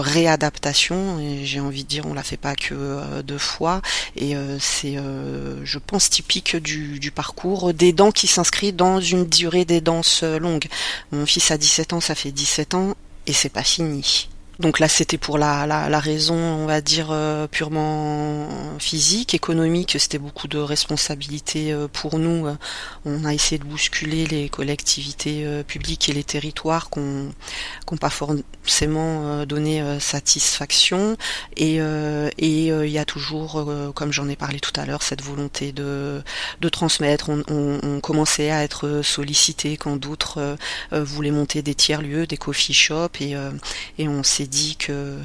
réadaptation. 0.00 1.18
J'ai 1.42 1.60
envie 1.60 1.84
de 1.84 1.88
dire, 1.88 2.06
on 2.06 2.14
la 2.14 2.22
fait 2.22 2.36
pas 2.36 2.54
que 2.54 3.22
deux 3.22 3.38
fois. 3.38 3.82
Et 4.16 4.34
c'est, 4.58 4.96
je 5.64 5.78
pense, 5.78 6.10
typique 6.10 6.56
du, 6.56 7.10
parcours 7.10 7.72
des 7.72 7.92
dents 7.92 8.12
qui 8.12 8.26
s'inscrit 8.26 8.72
dans 8.72 9.00
une 9.00 9.26
durée 9.26 9.64
des 9.64 9.80
danses 9.80 10.22
longues. 10.22 10.66
Mon 11.12 11.26
fils 11.26 11.50
a 11.50 11.58
17 11.58 11.92
ans, 11.94 12.00
ça 12.00 12.14
fait 12.14 12.32
17 12.32 12.74
ans 12.74 12.94
et 13.26 13.32
c'est 13.32 13.48
pas 13.48 13.64
fini. 13.64 14.28
Donc 14.58 14.78
là, 14.78 14.88
c'était 14.88 15.18
pour 15.18 15.36
la, 15.36 15.66
la, 15.66 16.00
raison, 16.00 16.34
on 16.34 16.66
va 16.66 16.80
dire, 16.80 17.08
euh, 17.10 17.46
purement 17.46 18.48
physique, 18.78 19.34
économique. 19.34 19.96
C'était 19.98 20.18
beaucoup 20.18 20.48
de 20.48 20.56
responsabilités 20.58 21.72
euh, 21.72 21.88
pour 21.92 22.18
nous. 22.18 22.46
On 23.04 23.24
a 23.26 23.34
essayé 23.34 23.58
de 23.58 23.64
bousculer 23.64 24.26
les 24.26 24.48
collectivités 24.48 25.44
euh, 25.44 25.62
publiques 25.62 26.08
et 26.08 26.14
les 26.14 26.24
territoires 26.24 26.88
qui 26.88 27.00
n'ont 27.00 27.98
pas 28.00 28.08
forcément 28.08 29.44
donné 29.44 29.82
satisfaction. 30.00 31.16
Et 31.56 31.76
et 31.76 32.66
il 32.66 32.90
y 32.90 32.98
a 32.98 33.04
toujours, 33.04 33.64
comme 33.94 34.12
j'en 34.12 34.28
ai 34.28 34.36
parlé 34.36 34.60
tout 34.60 34.72
à 34.76 34.86
l'heure, 34.86 35.02
cette 35.02 35.22
volonté 35.22 35.72
de, 35.72 36.22
de 36.60 36.68
transmettre. 36.68 37.28
On, 37.30 37.42
on, 37.82 38.00
commençait 38.00 38.50
à 38.50 38.62
être 38.62 39.02
sollicité 39.02 39.76
quand 39.76 39.96
d'autres 39.96 40.56
voulaient 40.92 41.30
monter 41.30 41.62
des 41.62 41.74
tiers-lieux, 41.74 42.26
des 42.26 42.36
coffee 42.36 42.74
shops, 42.74 43.20
et, 43.20 43.34
et 43.98 44.08
on 44.08 44.22
s'est 44.22 44.45
dit 44.46 44.76
que 44.76 45.18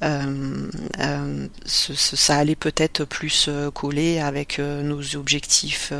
ça 1.66 2.36
allait 2.36 2.56
peut-être 2.56 3.04
plus 3.04 3.50
coller 3.74 4.20
avec 4.20 4.58
nos 4.58 5.16
objectifs 5.16 5.92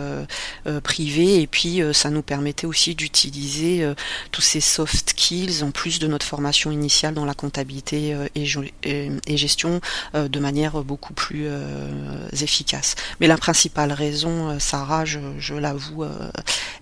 privés 0.82 1.40
et 1.40 1.46
puis 1.46 1.80
ça 1.92 2.10
nous 2.10 2.22
permettait 2.22 2.66
aussi 2.66 2.94
d'utiliser 2.94 3.92
tous 4.30 4.42
ces 4.42 4.60
soft 4.60 5.10
skills 5.10 5.62
en 5.62 5.70
plus 5.70 5.98
de 5.98 6.06
notre 6.06 6.26
formation 6.26 6.70
initiale 6.70 7.14
dans 7.14 7.24
la 7.24 7.34
comptabilité 7.34 8.16
et, 8.34 9.36
gestion 9.36 9.80
de 10.14 10.38
manière 10.38 10.82
beaucoup 10.84 11.14
plus 11.14 11.48
efficace. 12.40 12.94
Mais 13.20 13.26
la 13.26 13.36
principale 13.36 13.92
raison, 13.92 14.58
Sarah, 14.60 15.04
je, 15.04 15.54
l'avoue, 15.54 16.04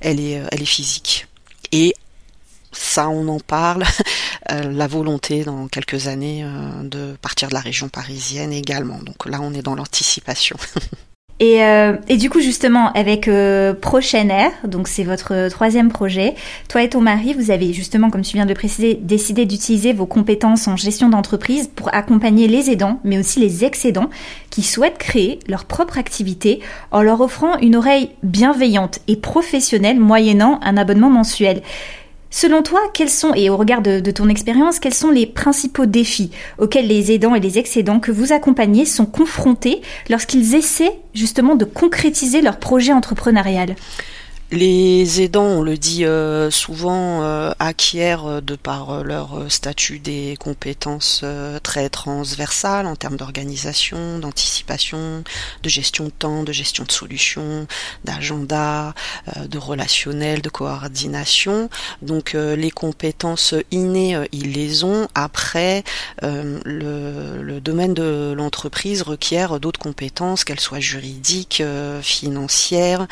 elle 0.00 0.20
est, 0.20 0.42
elle 0.50 0.62
est 0.62 0.66
physique. 0.66 1.26
Et 1.72 1.94
ça, 2.72 3.08
on 3.08 3.28
en 3.28 3.40
parle. 3.40 3.84
Euh, 4.52 4.70
la 4.70 4.86
volonté 4.86 5.44
dans 5.44 5.66
quelques 5.66 6.06
années 6.08 6.44
euh, 6.44 6.82
de 6.82 7.16
partir 7.20 7.48
de 7.48 7.54
la 7.54 7.60
région 7.60 7.88
parisienne 7.88 8.52
également. 8.52 8.98
Donc 8.98 9.26
là, 9.26 9.40
on 9.42 9.52
est 9.52 9.62
dans 9.62 9.74
l'anticipation. 9.74 10.56
Et, 11.38 11.62
euh, 11.62 11.96
et, 12.08 12.16
du 12.16 12.30
coup, 12.30 12.40
justement, 12.40 12.90
avec 12.92 13.28
euh, 13.28 13.74
Prochaine 13.74 14.30
Air, 14.30 14.52
donc 14.64 14.88
c'est 14.88 15.04
votre 15.04 15.48
troisième 15.50 15.92
projet, 15.92 16.34
toi 16.68 16.82
et 16.82 16.88
ton 16.88 17.02
mari, 17.02 17.34
vous 17.34 17.50
avez 17.50 17.74
justement, 17.74 18.08
comme 18.08 18.22
tu 18.22 18.36
viens 18.36 18.46
de 18.46 18.54
préciser, 18.54 18.94
décidé 18.94 19.44
d'utiliser 19.44 19.92
vos 19.92 20.06
compétences 20.06 20.66
en 20.66 20.76
gestion 20.76 21.10
d'entreprise 21.10 21.68
pour 21.68 21.94
accompagner 21.94 22.48
les 22.48 22.70
aidants, 22.70 23.00
mais 23.04 23.18
aussi 23.18 23.38
les 23.38 23.66
excédents 23.66 24.08
qui 24.48 24.62
souhaitent 24.62 24.96
créer 24.96 25.38
leur 25.46 25.66
propre 25.66 25.98
activité 25.98 26.60
en 26.90 27.02
leur 27.02 27.20
offrant 27.20 27.58
une 27.58 27.76
oreille 27.76 28.12
bienveillante 28.22 29.00
et 29.06 29.16
professionnelle 29.16 30.00
moyennant 30.00 30.58
un 30.62 30.78
abonnement 30.78 31.10
mensuel. 31.10 31.60
Selon 32.38 32.62
toi, 32.62 32.80
quels 32.92 33.08
sont, 33.08 33.32
et 33.32 33.48
au 33.48 33.56
regard 33.56 33.80
de, 33.80 34.10
ton 34.10 34.28
expérience, 34.28 34.78
quels 34.78 34.92
sont 34.92 35.10
les 35.10 35.24
principaux 35.24 35.86
défis 35.86 36.32
auxquels 36.58 36.86
les 36.86 37.10
aidants 37.10 37.34
et 37.34 37.40
les 37.40 37.56
excédents 37.56 37.98
que 37.98 38.12
vous 38.12 38.30
accompagnez 38.30 38.84
sont 38.84 39.06
confrontés 39.06 39.80
lorsqu'ils 40.10 40.54
essaient 40.54 40.98
justement 41.14 41.54
de 41.54 41.64
concrétiser 41.64 42.42
leur 42.42 42.58
projet 42.58 42.92
entrepreneurial? 42.92 43.74
Les 44.52 45.22
aidants, 45.22 45.46
on 45.46 45.62
le 45.62 45.76
dit 45.76 46.04
euh, 46.04 46.50
souvent, 46.52 47.22
euh, 47.22 47.52
acquièrent 47.58 48.26
euh, 48.26 48.40
de 48.40 48.54
par 48.54 49.02
leur 49.02 49.50
statut 49.50 49.98
des 49.98 50.36
compétences 50.38 51.24
très 51.62 51.88
transversales 51.88 52.86
en 52.86 52.94
termes 52.94 53.16
d'organisation, 53.16 54.18
d'anticipation, 54.18 55.24
de 55.62 55.68
gestion 55.68 56.04
de 56.04 56.10
temps, 56.10 56.42
de 56.44 56.52
gestion 56.52 56.84
de 56.84 56.92
solutions, 56.92 57.66
d'agenda, 58.04 58.94
de 59.36 59.58
relationnel, 59.58 60.42
de 60.42 60.48
coordination. 60.48 61.68
Donc 62.02 62.34
les 62.34 62.70
compétences 62.70 63.54
innées, 63.70 64.18
ils 64.32 64.52
les 64.52 64.84
ont. 64.84 65.08
Après, 65.14 65.84
le, 66.22 67.42
le, 67.42 67.60
domaine 67.60 67.94
de 67.94 68.34
l'entreprise 68.36 69.02
requiert 69.02 69.60
d'autres 69.60 69.80
compétences, 69.80 70.44
qu'elles 70.44 70.60
soient 70.60 70.80
juridiques, 70.80 71.62
financières. 72.02 73.06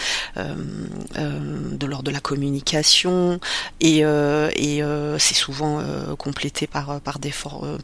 Euh, 1.25 1.75
de 1.75 1.87
l'ordre 1.87 2.05
de 2.05 2.11
la 2.11 2.21
communication 2.21 3.41
et, 3.81 4.05
euh, 4.05 4.49
et 4.55 4.83
euh, 4.83 5.19
c'est 5.19 5.35
souvent 5.35 5.83
complété 6.17 6.67
par 6.67 7.01
par 7.01 7.19
des 7.19 7.33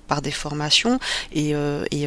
par 0.06 0.22
des 0.22 0.30
formations 0.30 0.98
et, 1.32 1.50
et, 1.90 2.04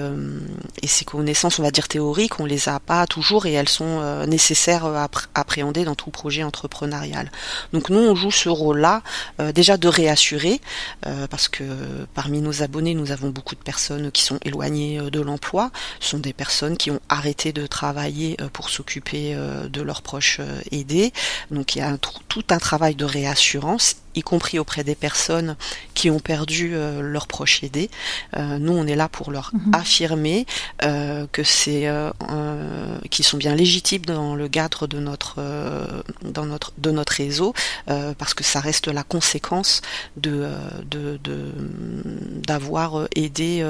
et, 0.81 0.87
ces 0.87 1.05
connaissances 1.05 1.59
on 1.59 1.63
va 1.63 1.71
dire 1.71 1.87
théoriques 1.87 2.39
on 2.39 2.45
les 2.45 2.69
a 2.69 2.79
pas 2.79 3.05
toujours 3.05 3.45
et 3.45 3.53
elles 3.53 3.69
sont 3.69 4.25
nécessaires 4.25 4.85
à 4.85 5.09
appréhender 5.35 5.83
dans 5.83 5.95
tout 5.95 6.09
projet 6.09 6.43
entrepreneurial. 6.43 7.31
Donc 7.73 7.89
nous 7.89 7.99
on 7.99 8.15
joue 8.15 8.31
ce 8.31 8.49
rôle 8.49 8.79
là 8.79 9.01
déjà 9.53 9.77
de 9.77 9.87
réassurer 9.87 10.61
parce 11.29 11.49
que 11.49 11.63
parmi 12.13 12.39
nos 12.41 12.63
abonnés 12.63 12.93
nous 12.95 13.11
avons 13.11 13.29
beaucoup 13.29 13.55
de 13.55 13.61
personnes 13.61 14.11
qui 14.11 14.21
sont 14.21 14.39
éloignées 14.43 14.99
de 14.99 15.21
l'emploi. 15.21 15.71
Sont 15.99 16.19
des 16.19 16.33
personnes 16.33 16.77
qui 16.77 16.91
ont 16.91 17.01
arrêté 17.09 17.51
de 17.51 17.67
travailler 17.67 18.37
pour 18.53 18.69
s'occuper 18.69 19.35
de 19.35 19.81
leurs 19.81 20.01
proches 20.01 20.39
aidés 20.71 21.11
donc 21.51 21.75
il 21.75 21.79
y 21.79 21.81
a 21.81 21.97
tout 22.27 22.43
un 22.49 22.57
travail 22.57 22.95
de 22.95 23.05
réassurance 23.05 23.95
y 24.15 24.21
compris 24.21 24.59
auprès 24.59 24.83
des 24.83 24.95
personnes 24.95 25.55
qui 25.93 26.09
ont 26.09 26.19
perdu 26.19 26.71
euh, 26.73 27.01
leurs 27.01 27.27
proches 27.27 27.63
aidés. 27.63 27.89
Euh, 28.37 28.57
nous, 28.59 28.73
on 28.73 28.87
est 28.87 28.95
là 28.95 29.09
pour 29.09 29.31
leur 29.31 29.51
mhm. 29.53 29.73
affirmer 29.73 30.45
euh, 30.83 31.25
que 31.31 31.43
c'est, 31.43 31.87
qu'ils 33.09 33.25
sont 33.25 33.37
bien 33.37 33.55
légitimes 33.55 34.05
dans 34.05 34.35
le 34.35 34.47
cadre 34.47 34.87
de 34.87 34.99
notre, 34.99 35.41
dans 36.23 36.45
notre, 36.45 36.73
de 36.77 36.91
notre 36.91 37.13
réseau, 37.13 37.53
parce 38.17 38.33
que 38.33 38.43
ça 38.43 38.59
reste 38.59 38.87
la 38.87 39.03
conséquence 39.03 39.81
de, 40.17 40.47
de, 40.89 41.19
d'avoir 42.45 43.07
aidé 43.15 43.65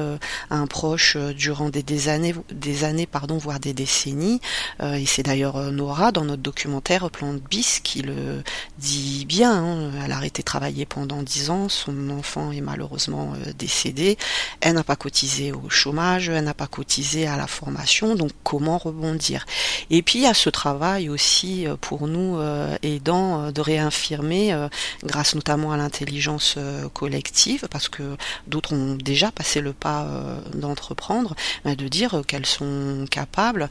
un 0.49 0.67
proche 0.67 1.17
durant 1.17 1.69
des, 1.69 1.84
des, 1.84 2.10
années, 2.10 2.36
des 2.51 2.84
années, 2.84 3.06
pardon, 3.06 3.38
voire 3.38 3.60
des 3.60 3.73
décennies. 3.73 4.39
et 4.82 5.06
c'est 5.06 5.23
d'ailleurs 5.23 5.58
Nora 5.71 6.12
dans 6.12 6.25
notre 6.25 6.41
documentaire 6.41 7.10
Plan 7.10 7.34
de 7.34 7.39
bis 7.39 7.79
qui 7.84 8.01
le 8.01 8.43
dit 8.79 9.25
bien. 9.25 9.53
Hein, 9.53 9.91
elle 10.03 10.12
a 10.12 10.17
été 10.34 10.41
travaillée 10.41 10.88
pendant 10.88 11.22
dix 11.22 11.52
ans, 11.52 11.69
son 11.69 12.10
enfant 12.10 12.52
est 12.52 12.62
malheureusement 12.62 13.34
euh, 13.36 13.54
décédé, 13.54 14.17
elle 14.62 14.74
n'a 14.74 14.84
pas 14.84 14.96
cotisé 14.96 15.52
au 15.52 15.69
chômage, 15.69 16.28
elle 16.28 16.43
n'a 16.43 16.56
pas 16.56 16.65
cotisé 16.65 17.28
à 17.28 17.38
la 17.38 17.46
formation, 17.46 18.15
donc 18.15 18.32
comment 18.43 18.80
rebondir? 18.80 19.46
Et 19.91 20.02
puis 20.02 20.19
il 20.19 20.22
y 20.24 20.28
a 20.28 20.34
ce 20.34 20.50
travail 20.50 21.08
aussi 21.08 21.67
euh, 21.67 21.76
pour 21.80 22.08
nous 22.08 22.38
euh, 22.38 22.76
aidants 22.82 23.52
de 23.52 23.62
réinfirmer, 23.62 24.67
grâce 25.04 25.36
notamment 25.36 25.72
à 25.72 25.78
l'intelligence 25.78 26.58
collective, 26.93 27.67
parce 27.69 27.89
que 27.89 28.17
d'autres 28.48 28.74
ont 28.74 28.96
déjà 28.96 29.32
passé 29.32 29.62
le 29.62 29.74
pas 29.74 30.08
d'entreprendre, 30.54 31.36
de 31.65 31.88
dire 31.88 32.22
qu'elles 32.28 32.46
sont 32.46 33.06
capables 33.10 33.69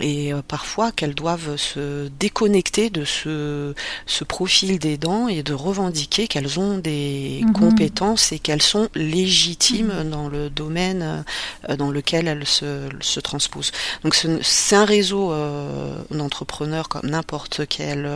et 0.00 0.32
euh, 0.32 0.42
parfois 0.46 0.92
qu'elles 0.92 1.14
doivent 1.14 1.56
se 1.56 2.08
déconnecter 2.18 2.90
de 2.90 3.04
ce, 3.04 3.74
ce 4.06 4.24
profil 4.24 4.78
des 4.78 4.96
dents 4.96 5.28
et 5.28 5.42
de 5.42 5.54
revendiquer 5.54 6.28
qu'elles 6.28 6.58
ont 6.58 6.78
des 6.78 7.42
mhm. 7.44 7.52
compétences 7.52 8.32
et 8.32 8.38
qu'elles 8.38 8.62
sont 8.62 8.88
légitimes 8.94 9.92
mhm. 10.04 10.10
dans 10.10 10.28
le 10.28 10.50
domaine 10.50 11.24
euh, 11.68 11.76
dans 11.76 11.90
lequel 11.90 12.28
elles 12.28 12.46
se, 12.46 12.88
se 13.00 13.20
transposent. 13.20 13.72
Donc 14.02 14.14
c'est 14.14 14.76
un 14.76 14.84
réseau 14.84 15.32
euh, 15.32 15.96
d'entrepreneurs 16.10 16.88
comme 16.88 17.08
n'importe 17.08 17.62
quel 17.68 18.08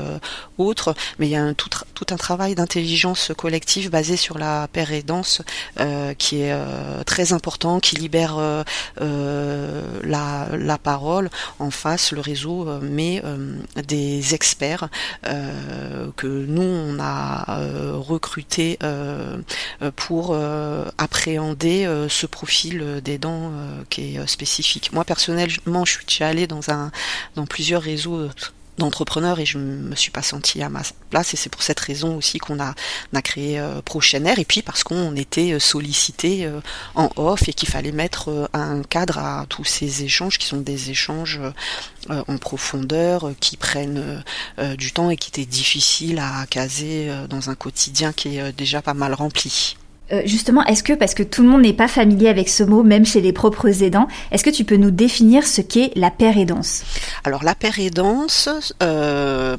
autre, 0.58 0.94
mais 1.18 1.26
il 1.26 1.30
y 1.30 1.36
a 1.36 1.42
un, 1.42 1.54
tout, 1.54 1.70
tout 1.94 2.06
un 2.10 2.16
travail 2.16 2.54
d'intelligence 2.54 3.32
collective 3.36 3.90
basé 3.90 4.16
sur 4.16 4.38
la 4.38 4.68
paire 4.68 4.92
et 4.92 5.02
danse 5.02 5.42
qui 6.18 6.42
est 6.42 6.54
très 7.04 7.32
important, 7.32 7.80
qui 7.80 7.96
libère 7.96 8.36
la, 8.98 10.48
la 10.52 10.78
parole 10.78 11.30
en 11.58 11.69
face, 11.70 12.12
le 12.12 12.20
réseau 12.20 12.68
euh, 12.68 12.80
met 12.80 13.22
euh, 13.24 13.56
des 13.86 14.34
experts 14.34 14.88
euh, 15.26 16.10
que 16.16 16.26
nous 16.26 16.62
on 16.62 16.98
a 17.00 17.60
recrutés 17.94 18.78
pour 19.96 20.36
appréhender 20.98 22.06
ce 22.08 22.26
profil 22.26 23.00
des 23.02 23.18
dents 23.18 23.52
qui 23.88 24.16
est 24.16 24.26
spécifique. 24.26 24.92
Moi 24.92 25.04
personnellement, 25.04 25.84
je 25.84 25.92
suis 25.92 26.06
déjà 26.06 26.28
allée 26.28 26.46
dans 26.46 26.70
un 26.70 26.90
dans 27.34 27.46
plusieurs 27.46 27.82
réseaux 27.82 28.28
d'entrepreneur 28.78 29.38
et 29.40 29.46
je 29.46 29.58
me 29.58 29.94
suis 29.94 30.10
pas 30.10 30.22
sentie 30.22 30.62
à 30.62 30.68
ma 30.68 30.82
place 31.10 31.34
et 31.34 31.36
c'est 31.36 31.50
pour 31.50 31.62
cette 31.62 31.80
raison 31.80 32.16
aussi 32.16 32.38
qu'on 32.38 32.60
a, 32.60 32.74
créé 33.22 33.60
euh, 33.60 33.80
Air 34.12 34.38
et 34.38 34.44
puis 34.44 34.62
parce 34.62 34.82
qu'on 34.82 35.14
était 35.16 35.52
euh, 35.52 35.58
sollicité 35.58 36.46
euh, 36.46 36.60
en 36.94 37.10
off 37.16 37.48
et 37.48 37.52
qu'il 37.52 37.68
fallait 37.68 37.92
mettre 37.92 38.48
un 38.52 38.82
cadre 38.82 39.18
à 39.18 39.46
tous 39.48 39.64
ces 39.64 40.04
échanges 40.04 40.38
qui 40.38 40.46
sont 40.46 40.60
des 40.60 40.90
échanges 40.90 41.40
en 42.08 42.38
profondeur 42.38 43.32
qui 43.40 43.56
prennent 43.56 44.22
du 44.78 44.92
temps 44.92 45.10
et 45.10 45.16
qui 45.16 45.28
étaient 45.28 45.44
difficiles 45.44 46.18
à 46.18 46.46
caser 46.46 47.12
dans 47.28 47.50
un 47.50 47.54
quotidien 47.54 48.12
qui 48.12 48.38
est 48.38 48.52
déjà 48.52 48.82
pas 48.82 48.94
mal 48.94 49.14
rempli. 49.14 49.76
Euh, 50.12 50.22
justement, 50.24 50.64
est-ce 50.64 50.82
que, 50.82 50.92
parce 50.92 51.14
que 51.14 51.22
tout 51.22 51.42
le 51.42 51.48
monde 51.48 51.62
n'est 51.62 51.72
pas 51.72 51.88
familier 51.88 52.28
avec 52.28 52.48
ce 52.48 52.62
mot, 52.62 52.82
même 52.82 53.06
chez 53.06 53.20
les 53.20 53.32
propres 53.32 53.82
aidants, 53.82 54.08
est-ce 54.32 54.42
que 54.42 54.50
tu 54.50 54.64
peux 54.64 54.76
nous 54.76 54.90
définir 54.90 55.46
ce 55.46 55.60
qu'est 55.60 55.92
la 55.94 56.10
pérédance? 56.10 56.82
Alors 57.24 57.44
la 57.44 57.54
pérédance, 57.54 58.48
euh, 58.82 59.56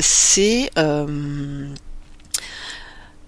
c'est 0.00 0.70
euh, 0.78 1.66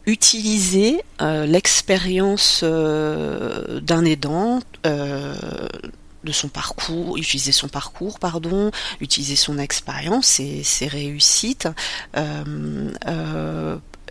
utiliser 0.06 1.02
l'expérience 1.20 2.62
d'un 2.62 4.04
aidant 4.04 4.60
de 4.84 6.32
son 6.32 6.48
parcours, 6.48 7.18
utiliser 7.18 7.52
son 7.52 7.68
parcours, 7.68 8.18
pardon, 8.18 8.70
utiliser 9.00 9.36
son 9.36 9.58
expérience 9.58 10.40
et 10.40 10.62
ses 10.62 10.86
réussites 10.86 11.68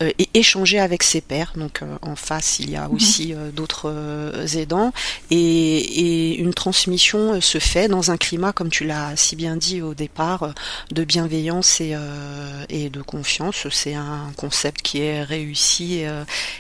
et 0.02 0.30
échanger 0.34 0.80
avec 0.80 1.04
ses 1.04 1.22
pairs. 1.22 1.54
Donc 1.56 1.82
en 2.02 2.16
face, 2.16 2.60
il 2.60 2.70
y 2.70 2.76
a 2.76 2.88
mhm. 2.88 2.96
aussi 2.96 3.34
d'autres 3.54 3.94
aidants 4.58 4.92
et, 5.32 6.36
une 6.36 6.54
transmission 6.54 7.40
se 7.42 7.60
fait 7.60 7.88
dans 7.88 8.12
un 8.12 8.18
climat, 8.18 8.52
comme 8.52 8.70
tu 8.70 8.86
l'as 8.86 9.16
si 9.16 9.36
bien 9.36 9.56
dit 9.56 9.82
au 9.82 9.94
départ, 9.94 10.54
de 10.92 11.04
bienveillance 11.04 11.82
et, 11.82 11.96
et 12.70 12.90
de 12.90 13.02
confiance. 13.02 13.68
C'est 13.70 13.96
un 13.96 14.32
concept 14.36 14.82
qui 14.82 15.02
est 15.02 15.24
réussi 15.24 16.04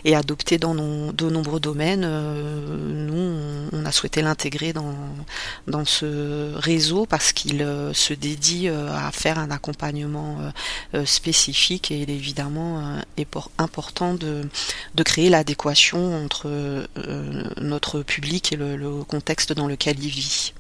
et 0.06 0.15
adopté 0.15 0.58
dans 0.58 0.76
de 0.76 1.30
nombreux 1.30 1.60
domaines. 1.60 2.02
nous, 2.02 3.69
on, 3.71 3.86
a 3.86 3.91
souhaité 3.91 4.21
l'intégrer 4.21 4.74
dans, 4.74 4.95
dans 5.67 5.86
ce 5.86 6.54
réseau 6.56 7.06
parce 7.06 7.34
qu'il 7.34 7.65
se 7.93 8.13
dédie 8.13 8.67
à 8.69 9.12
faire 9.12 9.39
un 9.39 9.52
accompagnement 9.52 10.38
spécifique 11.06 11.91
et 11.91 12.00
il 12.00 12.10
est 12.10 12.15
évidemment 12.15 13.00
important 13.57 14.13
de, 14.13 14.47
de 14.95 15.03
créer 15.03 15.29
l'adéquation 15.29 16.23
entre 16.23 16.88
notre 17.61 18.01
public 18.01 18.53
et 18.53 18.55
le 18.55 19.03
contexte 19.03 19.53
dans 19.53 19.67
lequel 19.67 20.03
il 20.03 20.09
vit. 20.09 20.53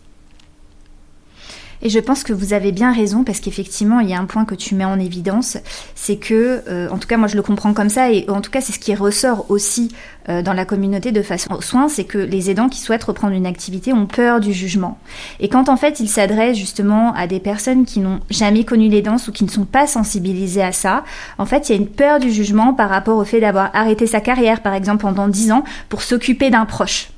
Et 1.85 1.89
je 1.89 1.99
pense 1.99 2.23
que 2.23 2.33
vous 2.33 2.53
avez 2.53 2.71
bien 2.71 2.91
raison 2.91 3.23
parce 3.23 3.39
qu'effectivement, 3.39 3.99
il 3.99 4.09
y 4.09 4.15
a 4.15 4.19
un 4.19 4.25
point 4.25 4.43
que 4.43 4.55
tu 4.55 4.73
mets 4.73 4.85
en 4.85 4.99
évidence, 4.99 5.57
c'est 5.93 6.15
que, 6.15 6.63
euh, 6.67 6.89
en 6.89 6.97
tout 6.97 7.07
cas, 7.07 7.15
moi 7.15 7.27
je 7.27 7.35
le 7.35 7.43
comprends 7.43 7.75
comme 7.75 7.89
ça, 7.89 8.11
et 8.11 8.25
en 8.27 8.41
tout 8.41 8.49
cas, 8.49 8.59
c'est 8.59 8.73
ce 8.73 8.79
qui 8.79 8.95
ressort 8.95 9.45
aussi 9.49 9.91
euh, 10.27 10.41
dans 10.41 10.53
la 10.53 10.65
communauté 10.65 11.11
de 11.11 11.21
façon 11.21 11.53
aux 11.53 11.61
soins, 11.61 11.87
c'est 11.87 12.05
que 12.05 12.17
les 12.17 12.49
aidants 12.49 12.69
qui 12.69 12.79
souhaitent 12.79 13.03
reprendre 13.03 13.35
une 13.35 13.45
activité 13.45 13.93
ont 13.93 14.07
peur 14.07 14.39
du 14.39 14.51
jugement. 14.51 14.97
Et 15.39 15.47
quand 15.47 15.69
en 15.69 15.77
fait 15.77 15.99
ils 15.99 16.09
s'adressent 16.09 16.57
justement 16.57 17.13
à 17.13 17.27
des 17.27 17.39
personnes 17.39 17.85
qui 17.85 17.99
n'ont 17.99 18.19
jamais 18.31 18.63
connu 18.63 18.89
les 18.89 19.03
danses 19.03 19.27
ou 19.27 19.31
qui 19.31 19.43
ne 19.43 19.51
sont 19.51 19.65
pas 19.65 19.85
sensibilisées 19.85 20.63
à 20.63 20.71
ça, 20.71 21.03
en 21.37 21.45
fait, 21.45 21.69
il 21.69 21.73
y 21.73 21.77
a 21.77 21.79
une 21.79 21.87
peur 21.87 22.17
du 22.17 22.31
jugement 22.31 22.73
par 22.73 22.89
rapport 22.89 23.19
au 23.19 23.25
fait 23.25 23.41
d'avoir 23.41 23.69
arrêté 23.75 24.07
sa 24.07 24.21
carrière, 24.21 24.61
par 24.61 24.73
exemple, 24.73 25.03
pendant 25.03 25.27
10 25.27 25.51
ans 25.51 25.63
pour 25.89 26.01
s'occuper 26.01 26.49
d'un 26.49 26.65
proche. 26.65 27.09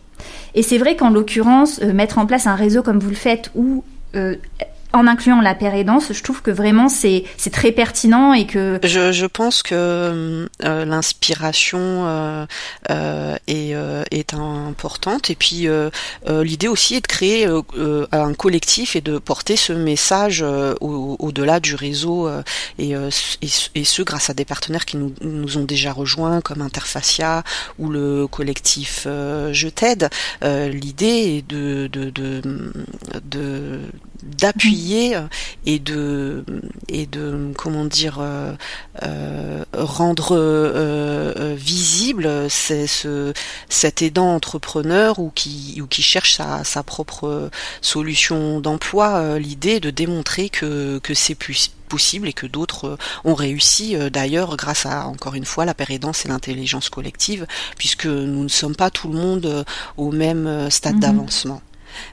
Et 0.55 0.61
c'est 0.61 0.77
vrai 0.77 0.97
qu'en 0.97 1.09
l'occurrence, 1.09 1.79
euh, 1.83 1.93
mettre 1.93 2.17
en 2.17 2.25
place 2.25 2.47
un 2.47 2.55
réseau 2.55 2.83
comme 2.83 2.99
vous 2.99 3.09
le 3.09 3.15
faites, 3.15 3.49
où 3.55 3.85
euh, 4.17 4.35
en 4.97 5.05
incluant 5.05 5.41
la 5.41 5.53
pérédance, 5.53 6.11
je 6.11 6.23
trouve 6.23 6.41
que 6.41 6.49
vraiment 6.49 6.89
c'est 6.89 7.23
très 7.51 7.71
pertinent 7.71 8.33
et 8.33 8.47
que 8.47 8.79
je, 8.83 9.25
pense 9.27 9.61
que 9.61 10.47
euh, 10.63 10.85
l'inspiration 10.85 11.79
euh, 11.79 12.45
euh, 12.89 13.37
est, 13.45 14.33
importante 14.33 15.29
et 15.29 15.35
puis 15.35 15.67
l'idée 16.27 16.67
aussi 16.67 16.95
est 16.95 17.01
de 17.01 17.07
créer 17.07 17.47
un 18.11 18.33
collectif 18.33 18.95
et 18.95 19.01
de 19.01 19.19
porter 19.19 19.55
ce 19.55 19.71
message 19.73 20.43
au-delà 20.81 21.59
du 21.59 21.75
réseau 21.75 22.29
et, 22.79 22.95
ce 23.11 24.01
grâce 24.01 24.29
à 24.29 24.33
des 24.33 24.45
partenaires 24.45 24.85
qui 24.85 24.97
nous, 24.97 25.57
ont 25.57 25.63
déjà 25.63 25.91
rejoints 25.93 26.41
comme 26.41 26.61
Interfacia 26.61 27.43
ou 27.77 27.89
le 27.89 28.27
collectif 28.27 29.03
Je 29.05 29.67
t'aide. 29.69 30.09
l'idée 30.41 31.37
est 31.37 31.47
de 31.47 31.89
d'appuyer 34.23 35.15
euh, 35.15 35.27
et 35.65 35.79
de 35.79 36.43
et 36.87 37.05
de 37.05 37.51
comment 37.57 37.85
dire 37.85 38.17
euh, 38.19 38.53
euh, 39.03 39.63
rendre 39.73 40.35
visible 41.55 42.49
ce, 42.49 43.33
cet 43.69 44.01
aidant 44.01 44.33
entrepreneur 44.35 45.19
ou 45.19 45.31
qui 45.33 45.79
ou 45.81 45.87
qui 45.87 46.01
cherche 46.01 46.35
sa, 46.35 46.63
sa 46.63 46.83
propre 46.83 47.49
solution 47.81 48.59
d'emploi 48.59 49.39
l'idée 49.39 49.79
de 49.79 49.89
démontrer 49.89 50.49
que 50.49 50.99
que 50.99 51.13
c'est 51.13 51.35
plus 51.35 51.71
possible 51.89 52.27
et 52.27 52.33
que 52.33 52.47
d'autres 52.47 52.97
ont 53.23 53.33
réussi 53.33 53.95
d'ailleurs 54.11 54.57
grâce 54.57 54.85
à 54.85 55.07
encore 55.07 55.35
une 55.35 55.45
fois 55.45 55.65
la 55.65 55.73
pérédance 55.73 56.25
et 56.25 56.27
l'intelligence 56.27 56.89
collective 56.89 57.47
puisque 57.77 58.05
nous 58.05 58.43
ne 58.43 58.49
sommes 58.49 58.75
pas 58.75 58.89
tout 58.89 59.07
le 59.09 59.17
monde 59.17 59.65
au 59.95 60.11
même 60.11 60.69
stade 60.69 60.95
mhm. 60.95 61.01
d'avancement. 61.01 61.61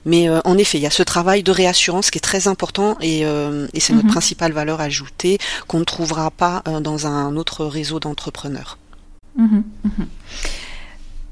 Mais 0.04 0.28
euh, 0.28 0.40
en 0.44 0.58
effet, 0.58 0.78
il 0.78 0.82
y 0.82 0.86
a 0.86 0.90
ce 0.90 1.02
travail 1.02 1.42
de 1.42 1.50
réassurance 1.50 2.10
qui 2.10 2.18
est 2.18 2.20
très 2.20 2.48
important 2.48 2.96
et, 3.00 3.24
euh, 3.24 3.66
c'est 3.78 3.92
notre 3.92 4.06
mhm. 4.06 4.12
principale 4.12 4.52
valeur 4.52 4.80
ajoutée 4.80 5.38
qu'on 5.66 5.80
ne 5.80 5.84
trouvera 5.84 6.30
pas 6.30 6.62
euh, 6.68 6.80
dans 6.80 7.06
un 7.06 7.36
autre 7.36 7.64
réseau 7.64 8.00
d'entrepreneurs. 8.00 8.78
Mhm, 9.36 9.64
mhm. 9.84 10.06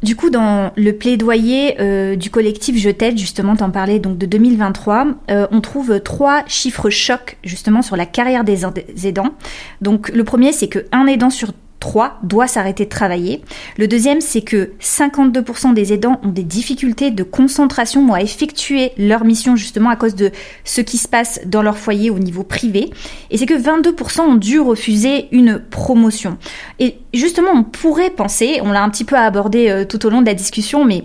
Du 0.03 0.17
coup, 0.17 0.31
dans 0.31 0.73
le 0.75 0.93
plaidoyer 0.95 2.17
du 2.17 2.29
collectif 2.29 2.77
Je 2.77 2.91
t'aide, 2.91 3.17
justement, 3.17 3.55
t'en 3.55 3.71
parlais 3.71 4.01
donc 4.01 4.19
de 4.19 4.27
2023, 4.27 5.07
on 5.29 5.61
trouve 5.61 6.01
trois 6.01 6.43
chiffres 6.49 6.91
chocs 6.91 7.37
justement 7.45 7.83
sur 7.83 7.95
la 7.95 8.05
carrière 8.05 8.43
des 8.43 8.67
aidants. 9.05 9.33
Donc 9.81 10.09
le 10.09 10.25
premier, 10.25 10.53
c'est 10.53 10.67
que 10.67 10.87
un 10.91 11.07
aidant 11.07 11.31
sur 11.31 11.53
3 11.83 12.21
doit 12.23 12.47
s'arrêter 12.47 12.85
de 12.85 12.91
travailler. 12.91 13.43
Le 13.77 13.89
deuxième, 13.89 14.21
c'est 14.21 14.41
que 14.41 14.71
52% 14.81 15.75
des 15.75 15.93
aidants 15.93 16.21
ont 16.23 16.29
des 16.29 16.45
difficultés 16.45 17.11
de 17.11 17.25
concentration 17.25 18.15
à 18.15 18.23
effectuer 18.23 18.93
leur 18.97 19.25
mission 19.25 19.57
justement 19.57 19.91
à 19.91 19.97
cause 19.97 20.15
de 20.15 20.31
ce 20.63 20.81
qui 20.81 20.97
se 20.97 21.09
passe 21.09 21.41
dans 21.45 21.61
leur 21.61 21.77
foyer 21.77 22.11
au 22.11 22.21
niveau 22.21 22.45
privé. 22.45 22.91
Et 23.33 23.37
c'est 23.37 23.47
que 23.47 23.55
22% 23.55 24.21
ont 24.21 24.35
dû 24.37 24.61
refuser 24.61 25.27
une 25.33 25.59
promotion. 25.59 26.39
Et 26.79 26.99
justement, 27.13 27.51
on 27.53 27.65
pourrait 27.65 28.11
penser, 28.11 28.61
on 28.63 28.71
l'a 28.71 28.85
un 28.85 28.89
petit 28.89 29.05
peu 29.05 29.17
abordé 29.17 29.69
euh, 29.69 29.85
tout 29.85 30.07
au 30.07 30.11
long 30.11 30.21
de 30.21 30.27
la 30.27 30.35
discussion, 30.35 30.85
mais 30.85 31.03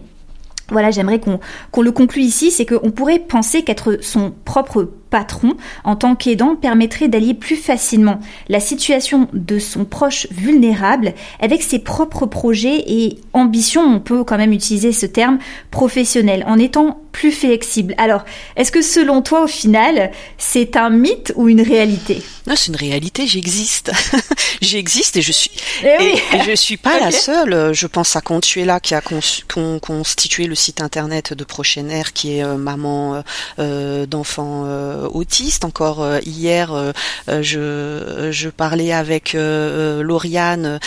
voilà, 0.69 0.91
j'aimerais 0.91 1.19
qu'on 1.19 1.81
le 1.81 1.91
conclue 1.91 2.21
ici, 2.21 2.51
c'est 2.51 2.67
qu'on 2.67 2.91
pourrait 2.91 3.19
penser 3.19 3.63
qu'être 3.63 3.97
son 4.01 4.31
propre 4.45 4.91
patron 5.09 5.55
en 5.83 5.95
tant 5.95 6.15
qu'aidant 6.15 6.55
permettrait 6.55 7.07
d'allier 7.07 7.33
plus 7.33 7.55
facilement 7.55 8.19
la 8.49 8.59
situation 8.59 9.27
de 9.33 9.59
son 9.59 9.85
proche 9.85 10.27
vulnérable 10.31 11.13
avec 11.39 11.63
ses 11.63 11.79
propres 11.79 12.25
projets 12.25 12.83
et 12.87 13.19
ambitions, 13.33 13.83
on 13.83 13.99
peut 13.99 14.23
quand 14.23 14.37
même 14.37 14.53
utiliser 14.53 14.91
ce 14.91 15.05
terme 15.05 15.39
professionnel, 15.71 16.43
en 16.47 16.57
étant 16.57 17.01
plus 17.11 17.31
flexible. 17.31 17.95
Alors, 17.97 18.23
est-ce 18.55 18.71
que 18.71 18.81
selon 18.81 19.21
toi, 19.21 19.43
au 19.43 19.47
final, 19.47 20.11
c'est 20.37 20.75
un 20.75 20.91
mythe 20.91 21.33
ou 21.35 21.49
une 21.49 21.61
réalité? 21.61 22.21
Non, 22.45 22.55
c'est 22.55 22.67
une 22.67 22.75
réalité, 22.75 23.25
j'existe. 23.25 23.91
j'existe 24.61 25.17
et 25.17 25.21
je 25.21 25.31
suis 25.31 25.51
eh 25.83 26.15
et, 26.35 26.41
je 26.45 26.55
suis 26.55 26.77
pas 26.77 26.99
la 27.01 27.11
seule. 27.11 27.73
Je 27.73 27.87
pense 27.87 28.15
à 28.15 28.21
Contuela 28.21 28.79
qui 28.79 28.93
a 28.93 29.01
constitué 29.01 30.45
le 30.45 30.55
site 30.55 30.81
internet 30.81 31.33
de 31.33 31.43
Prochaine 31.43 31.89
Air 31.89 32.13
qui 32.13 32.37
est 32.37 32.43
euh, 32.43 32.55
maman 32.55 33.15
euh, 33.15 33.21
euh, 33.59 34.05
d'enfants 34.05 34.63
euh, 34.65 34.96
autistes. 35.11 35.65
Encore 35.65 36.01
euh, 36.01 36.19
hier, 36.25 36.73
euh, 36.73 36.91
je, 37.27 38.49
parlais 38.49 38.91
avec 38.91 39.33
Lauriane 39.33 40.79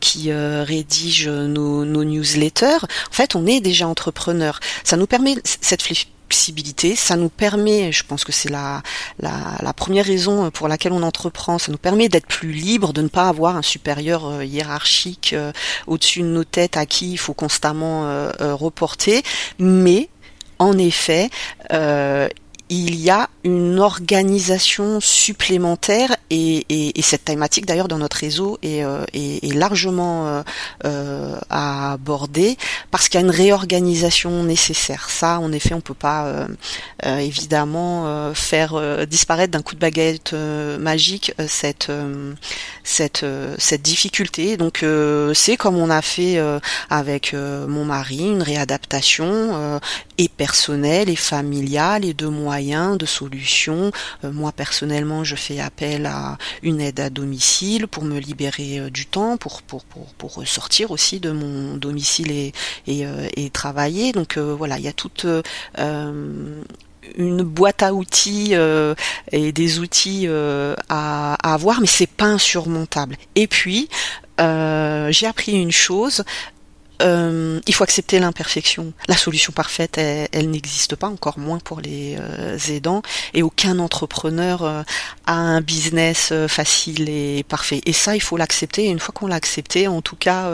qui 0.00 0.32
rédige 0.32 1.28
nos, 1.28 1.84
newsletters. 1.84 2.84
En 2.84 3.12
fait, 3.12 3.34
on 3.34 3.46
est 3.46 3.60
déjà 3.60 3.86
entrepreneur. 3.86 4.60
Ça 4.84 4.96
nous 4.96 5.06
permet 5.06 5.34
cette 5.44 5.82
flexibilité, 5.82 6.96
ça 6.96 7.16
nous 7.16 7.28
permet, 7.28 7.92
je 7.92 8.04
pense 8.04 8.24
que 8.24 8.32
c'est 8.32 8.48
la, 8.48 8.82
la, 9.20 9.72
première 9.74 10.06
raison 10.06 10.50
pour 10.50 10.68
laquelle 10.68 10.92
on 10.92 11.02
entreprend, 11.02 11.58
ça 11.58 11.70
nous 11.70 11.78
permet 11.78 12.08
d'être 12.08 12.26
plus 12.26 12.52
libre, 12.52 12.92
de 12.92 13.02
ne 13.02 13.08
pas 13.08 13.28
avoir 13.28 13.56
un 13.56 13.62
supérieur 13.62 14.42
hiérarchique 14.42 15.34
au-dessus 15.86 16.22
de 16.22 16.26
nos 16.26 16.44
têtes 16.44 16.76
à 16.76 16.86
qui 16.86 17.12
il 17.12 17.18
faut 17.18 17.34
constamment 17.34 18.30
reporter, 18.38 19.22
mais 19.58 20.08
en 20.62 20.78
effet, 20.78 21.28
euh, 21.72 22.28
il 22.72 22.94
y 22.94 23.10
a 23.10 23.28
une 23.44 23.80
organisation 23.80 24.98
supplémentaire 25.00 26.16
et, 26.30 26.64
cette 27.02 27.24
thématique 27.24 27.66
d'ailleurs 27.66 27.88
dans 27.88 27.98
notre 27.98 28.16
réseau 28.16 28.58
est, 28.62 28.82
euh, 28.82 29.04
largement 29.42 30.28
euh, 30.28 30.42
euh, 30.86 31.38
parce 32.90 33.08
qu'il 33.08 33.20
y 33.20 33.22
a 33.22 33.26
une 33.26 33.32
réorganisation 33.32 34.44
nécessaire. 34.44 35.10
Ça, 35.10 35.38
en 35.40 35.52
effet, 35.52 35.74
on 35.74 35.80
peut 35.80 35.92
pas 35.92 36.46
évidemment 37.02 38.32
faire 38.34 39.06
disparaître 39.06 39.52
d'un 39.52 39.62
coup 39.62 39.74
de 39.74 39.80
baguette 39.80 40.32
magique 40.32 41.34
cette 41.48 41.90
cette 42.84 43.26
cette 43.58 43.82
difficulté. 43.82 44.56
Donc 44.56 44.84
c'est 45.34 45.56
comme 45.56 45.76
on 45.76 45.90
a 45.90 46.02
fait 46.02 46.40
avec 46.88 47.34
mon 47.34 47.84
mari, 47.84 48.20
une 48.20 48.42
réadaptation 48.42 49.80
et 50.18 50.28
personnelle 50.28 51.10
et 51.10 51.16
familiale 51.16 52.04
et 52.04 52.14
de 52.14 52.26
moyens, 52.26 52.61
de 52.62 53.06
solutions. 53.06 53.90
Euh, 54.24 54.32
moi 54.32 54.52
personnellement, 54.52 55.24
je 55.24 55.36
fais 55.36 55.60
appel 55.60 56.06
à 56.06 56.38
une 56.62 56.80
aide 56.80 57.00
à 57.00 57.10
domicile 57.10 57.88
pour 57.88 58.04
me 58.04 58.18
libérer 58.18 58.78
euh, 58.78 58.90
du 58.90 59.06
temps, 59.06 59.36
pour 59.36 59.62
pour 59.62 59.84
pour, 59.84 60.46
sortir 60.46 60.90
aussi 60.90 61.20
de 61.20 61.30
mon 61.30 61.76
domicile 61.76 62.30
et 62.30 62.52
et, 62.86 63.04
euh, 63.06 63.28
travailler. 63.52 64.12
Donc 64.12 64.38
voilà, 64.38 64.78
il 64.78 64.84
y 64.84 64.88
a 64.88 64.92
toute 64.92 65.26
une 67.18 67.42
boîte 67.42 67.82
à 67.82 67.92
outils 67.92 68.54
et 69.32 69.52
des 69.52 69.78
outils 69.78 70.26
à, 70.88 71.54
avoir, 71.54 71.80
mais 71.80 71.86
c'est 71.86 72.06
pas 72.06 72.26
insurmontable. 72.26 73.16
Et 73.34 73.46
puis, 73.46 73.88
j'ai 74.38 75.26
appris 75.26 75.52
une 75.52 75.72
chose, 75.72 76.24
euh, 77.02 77.60
il 77.66 77.74
faut 77.74 77.84
accepter 77.84 78.18
l'imperfection. 78.18 78.92
La 79.08 79.16
solution 79.16 79.52
parfaite, 79.52 79.98
elle, 79.98 80.50
n'existe 80.50 80.96
pas, 80.96 81.08
encore 81.08 81.38
moins 81.38 81.58
pour 81.58 81.80
les 81.80 82.16
euh, 82.18 82.58
aidants, 82.68 83.02
et 83.34 83.42
aucun 83.42 83.78
entrepreneur 83.78 84.62
euh, 84.62 84.82
a 85.26 85.34
un 85.34 85.60
business 85.60 86.32
facile 86.48 87.08
et 87.08 87.44
parfait. 87.44 87.80
Et 87.86 87.92
ça, 87.92 88.14
il 88.14 88.22
faut 88.22 88.36
l'accepter. 88.36 88.86
Et 88.86 88.90
une 88.90 88.98
fois 88.98 89.14
qu'on 89.14 89.26
l'a 89.26 89.36
accepté, 89.36 89.88
en 89.88 90.02
tout 90.02 90.16
cas 90.16 90.50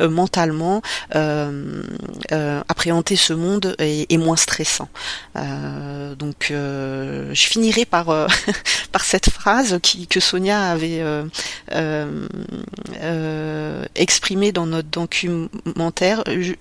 mentalement, 0.00 0.82
appréhender 2.68 3.16
ce 3.16 3.32
monde 3.32 3.74
est, 3.78 4.16
moins 4.16 4.36
stressant. 4.36 4.88
donc, 5.34 6.46
je 6.50 7.32
finirai 7.34 7.84
par 7.84 8.06
par 8.92 9.04
cette 9.04 9.30
phrase 9.30 9.78
que 10.08 10.20
Sonia 10.20 10.70
avait 10.70 11.02
exprimée 13.94 14.52
dans 14.52 14.66
notre 14.66 14.88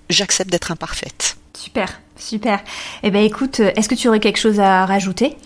j'accepte 0.10 0.50
d'être 0.50 0.72
imparfaite. 0.72 1.38
Super, 1.54 2.02
super. 2.18 2.62
Eh 3.04 3.12
ben 3.12 3.24
écoute, 3.24 3.60
est-ce 3.60 3.88
que 3.88 3.96
tu 3.96 4.08
aurais 4.08 4.20
quelque 4.20 4.40
chose 4.40 4.60
à 4.60 4.86
rajouter? 4.86 5.38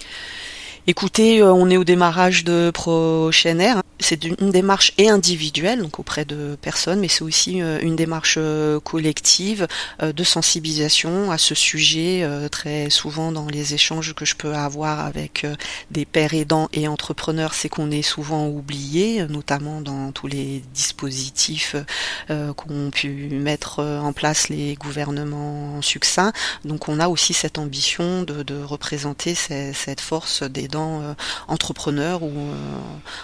Écoutez, 0.89 1.41
euh, 1.41 1.51
on 1.51 1.69
est 1.69 1.75
au 1.75 1.83
démarrage 1.83 2.45
de 2.45 2.71
Prochaine 2.73 3.59
Air. 3.59 3.83
C'est 3.99 4.23
une 4.23 4.51
démarche 4.51 4.93
et 4.97 5.09
individuelle, 5.09 5.81
donc 5.81 5.99
auprès 5.99 6.23
de 6.23 6.57
personnes, 6.61 7.01
mais 7.01 7.09
c'est 7.09 7.23
aussi 7.23 7.61
euh, 7.61 7.79
une 7.81 7.97
démarche 7.97 8.35
euh, 8.37 8.79
collective 8.79 9.67
de 10.01 10.23
sensibilisation 10.23 11.29
à 11.29 11.37
ce 11.37 11.55
sujet. 11.55 12.25
Très 12.51 12.89
souvent 12.89 13.33
dans 13.33 13.47
les 13.47 13.73
échanges 13.73 14.13
que 14.13 14.23
je 14.23 14.35
peux 14.35 14.53
avoir 14.53 15.01
avec 15.01 15.45
des 15.91 16.05
pères 16.05 16.33
aidants 16.33 16.69
et 16.71 16.87
entrepreneurs, 16.87 17.53
c'est 17.53 17.67
qu'on 17.67 17.91
est 17.91 18.01
souvent 18.01 18.47
oublié, 18.47 19.25
notamment 19.27 19.81
dans 19.81 20.11
tous 20.11 20.27
les 20.27 20.63
dispositifs 20.73 21.75
qu'ont 22.27 22.91
pu 22.91 23.29
mettre 23.31 23.83
en 23.83 24.13
place 24.13 24.49
les 24.49 24.75
gouvernements 24.75 25.81
succincts. 25.81 26.31
Donc 26.63 26.87
on 26.87 26.99
a 26.99 27.07
aussi 27.07 27.33
cette 27.33 27.57
ambition 27.57 28.23
de, 28.23 28.43
de 28.43 28.61
représenter 28.61 29.35
cette 29.35 30.01
force 30.01 30.43
des 30.43 30.67
euh, 30.79 31.13
entrepreneurs 31.47 32.23
ou 32.23 32.27
euh, 32.27 32.53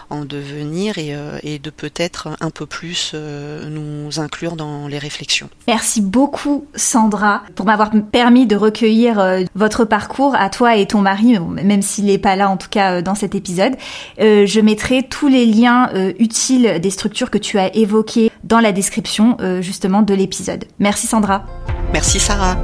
en 0.10 0.26
devenir 0.26 0.98
et, 0.98 1.16
euh, 1.16 1.38
et 1.44 1.60
de 1.60 1.70
peut-être 1.70 2.30
un 2.39 2.50
peu 2.50 2.66
plus 2.66 3.13
nous 3.13 4.20
inclure 4.20 4.56
dans 4.56 4.88
les 4.88 4.98
réflexions. 4.98 5.50
Merci 5.68 6.02
beaucoup 6.02 6.66
Sandra 6.76 7.44
pour 7.56 7.66
m'avoir 7.66 7.92
permis 8.12 8.46
de 8.46 8.56
recueillir 8.56 9.46
votre 9.56 9.86
parcours 9.86 10.36
à 10.36 10.50
toi 10.50 10.76
et 10.76 10.86
ton 10.86 11.02
mari, 11.02 11.38
même 11.39 11.82
s'il 11.82 12.06
n'est 12.06 12.18
pas 12.18 12.36
là 12.36 12.50
en 12.50 12.58
tout 12.58 12.70
cas 12.70 13.02
dans 13.02 13.16
cet 13.16 13.36
épisode. 13.36 13.74
je 14.18 14.60
mettrai 14.60 15.04
tous 15.04 15.28
les 15.28 15.46
liens 15.46 15.89
utiles 16.20 16.80
des 16.82 16.89
structures 16.89 17.30
que 17.30 17.38
tu 17.38 17.60
as 17.60 17.76
évoquées 17.76 18.32
dans 18.44 18.60
la 18.60 18.72
description 18.72 19.38
justement 19.62 20.02
de 20.02 20.13
l'épisode. 20.13 20.66
Merci 20.80 21.08
Sandra. 21.08 21.46
Merci 21.92 22.20
Sarah. 22.20 22.58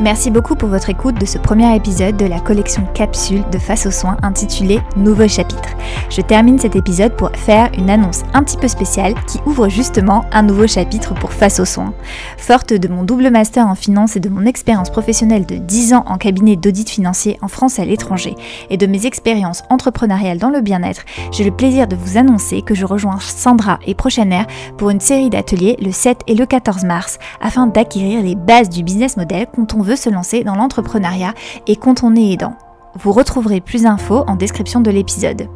Merci 0.00 0.30
beaucoup 0.30 0.56
pour 0.56 0.68
votre 0.68 0.90
écoute 0.90 1.20
de 1.20 1.26
ce 1.26 1.38
premier 1.38 1.76
épisode 1.76 2.16
de 2.16 2.26
la 2.26 2.40
collection 2.40 2.84
Capsule 2.94 3.44
de 3.52 3.58
Face 3.58 3.86
aux 3.86 3.90
soins 3.90 4.16
intitulée 4.22 4.80
Nouveau 4.96 5.28
chapitre. 5.28 5.68
Je 6.10 6.22
termine 6.22 6.58
cet 6.58 6.74
épisode 6.74 7.16
pour 7.16 7.30
faire 7.36 7.70
une 7.76 7.90
annonce 7.90 8.22
un 8.34 8.42
petit 8.42 8.56
peu 8.56 8.68
spéciale 8.68 9.14
qui 9.26 9.38
ouvre 9.46 9.68
justement 9.68 10.24
un 10.32 10.42
nouveau 10.42 10.66
chapitre 10.66 11.14
pour 11.14 11.32
Face 11.32 11.60
aux 11.60 11.64
soins. 11.64 11.94
Forte 12.36 12.72
de 12.72 12.88
mon 12.88 13.04
double 13.04 13.30
master 13.30 13.66
en 13.66 13.74
finance 13.74 14.16
et 14.16 14.20
de 14.20 14.28
mon 14.28 14.44
expérience 14.44 14.90
professionnelle 14.90 15.46
de 15.46 15.56
10 15.56 15.94
ans 15.94 16.04
en 16.06 16.18
cabinet 16.18 16.56
d'audit 16.56 16.88
financier 16.88 17.38
en 17.40 17.48
France 17.48 17.78
et 17.78 17.82
à 17.82 17.84
l'étranger 17.84 18.34
et 18.70 18.76
de 18.76 18.86
mes 18.86 19.06
expériences 19.06 19.62
entrepreneuriales 19.70 20.38
dans 20.38 20.50
le 20.50 20.62
bien-être, 20.62 21.02
j'ai 21.30 21.44
le 21.44 21.50
plaisir 21.50 21.86
de 21.86 21.96
vous 21.96 22.18
annoncer 22.18 22.62
que 22.62 22.74
je 22.74 22.86
rejoins 22.86 23.20
Sandra 23.20 23.78
et 23.86 23.94
Prochaine 23.94 24.32
Air 24.32 24.46
pour 24.78 24.90
une 24.90 25.00
série 25.00 25.30
d'ateliers 25.30 25.76
le 25.80 25.92
7 25.92 26.22
et 26.26 26.34
le 26.34 26.46
14 26.46 26.84
mars 26.84 27.18
afin 27.40 27.66
d'acquérir 27.66 28.22
les 28.22 28.34
bases 28.34 28.68
du 28.68 28.82
business 28.82 29.16
model 29.16 29.46
quand 29.54 29.74
veut 29.82 29.96
se 29.96 30.10
lancer 30.10 30.44
dans 30.44 30.54
l'entrepreneuriat 30.54 31.34
et 31.66 31.76
quand 31.76 32.02
on 32.02 32.16
est 32.16 32.32
aidant. 32.32 32.56
Vous 32.98 33.12
retrouverez 33.12 33.60
plus 33.60 33.82
d'infos 33.82 34.24
en 34.26 34.36
description 34.36 34.80
de 34.80 34.90
l'épisode. 34.90 35.48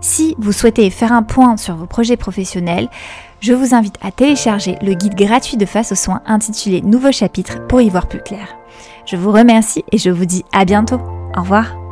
Si 0.00 0.34
vous 0.38 0.52
souhaitez 0.52 0.90
faire 0.90 1.12
un 1.12 1.22
point 1.22 1.56
sur 1.56 1.76
vos 1.76 1.86
projets 1.86 2.18
professionnels, 2.18 2.88
je 3.40 3.52
vous 3.52 3.74
invite 3.74 3.96
à 4.02 4.10
télécharger 4.10 4.76
le 4.82 4.94
guide 4.94 5.14
gratuit 5.14 5.56
de 5.56 5.66
face 5.66 5.92
aux 5.92 5.96
soins 5.96 6.22
intitulé 6.26 6.82
Nouveau 6.82 7.12
chapitre 7.12 7.66
pour 7.66 7.80
y 7.80 7.88
voir 7.88 8.06
plus 8.06 8.20
clair. 8.20 8.48
Je 9.06 9.16
vous 9.16 9.32
remercie 9.32 9.84
et 9.92 9.98
je 9.98 10.10
vous 10.10 10.26
dis 10.26 10.44
à 10.52 10.64
bientôt. 10.64 11.00
Au 11.36 11.40
revoir. 11.40 11.83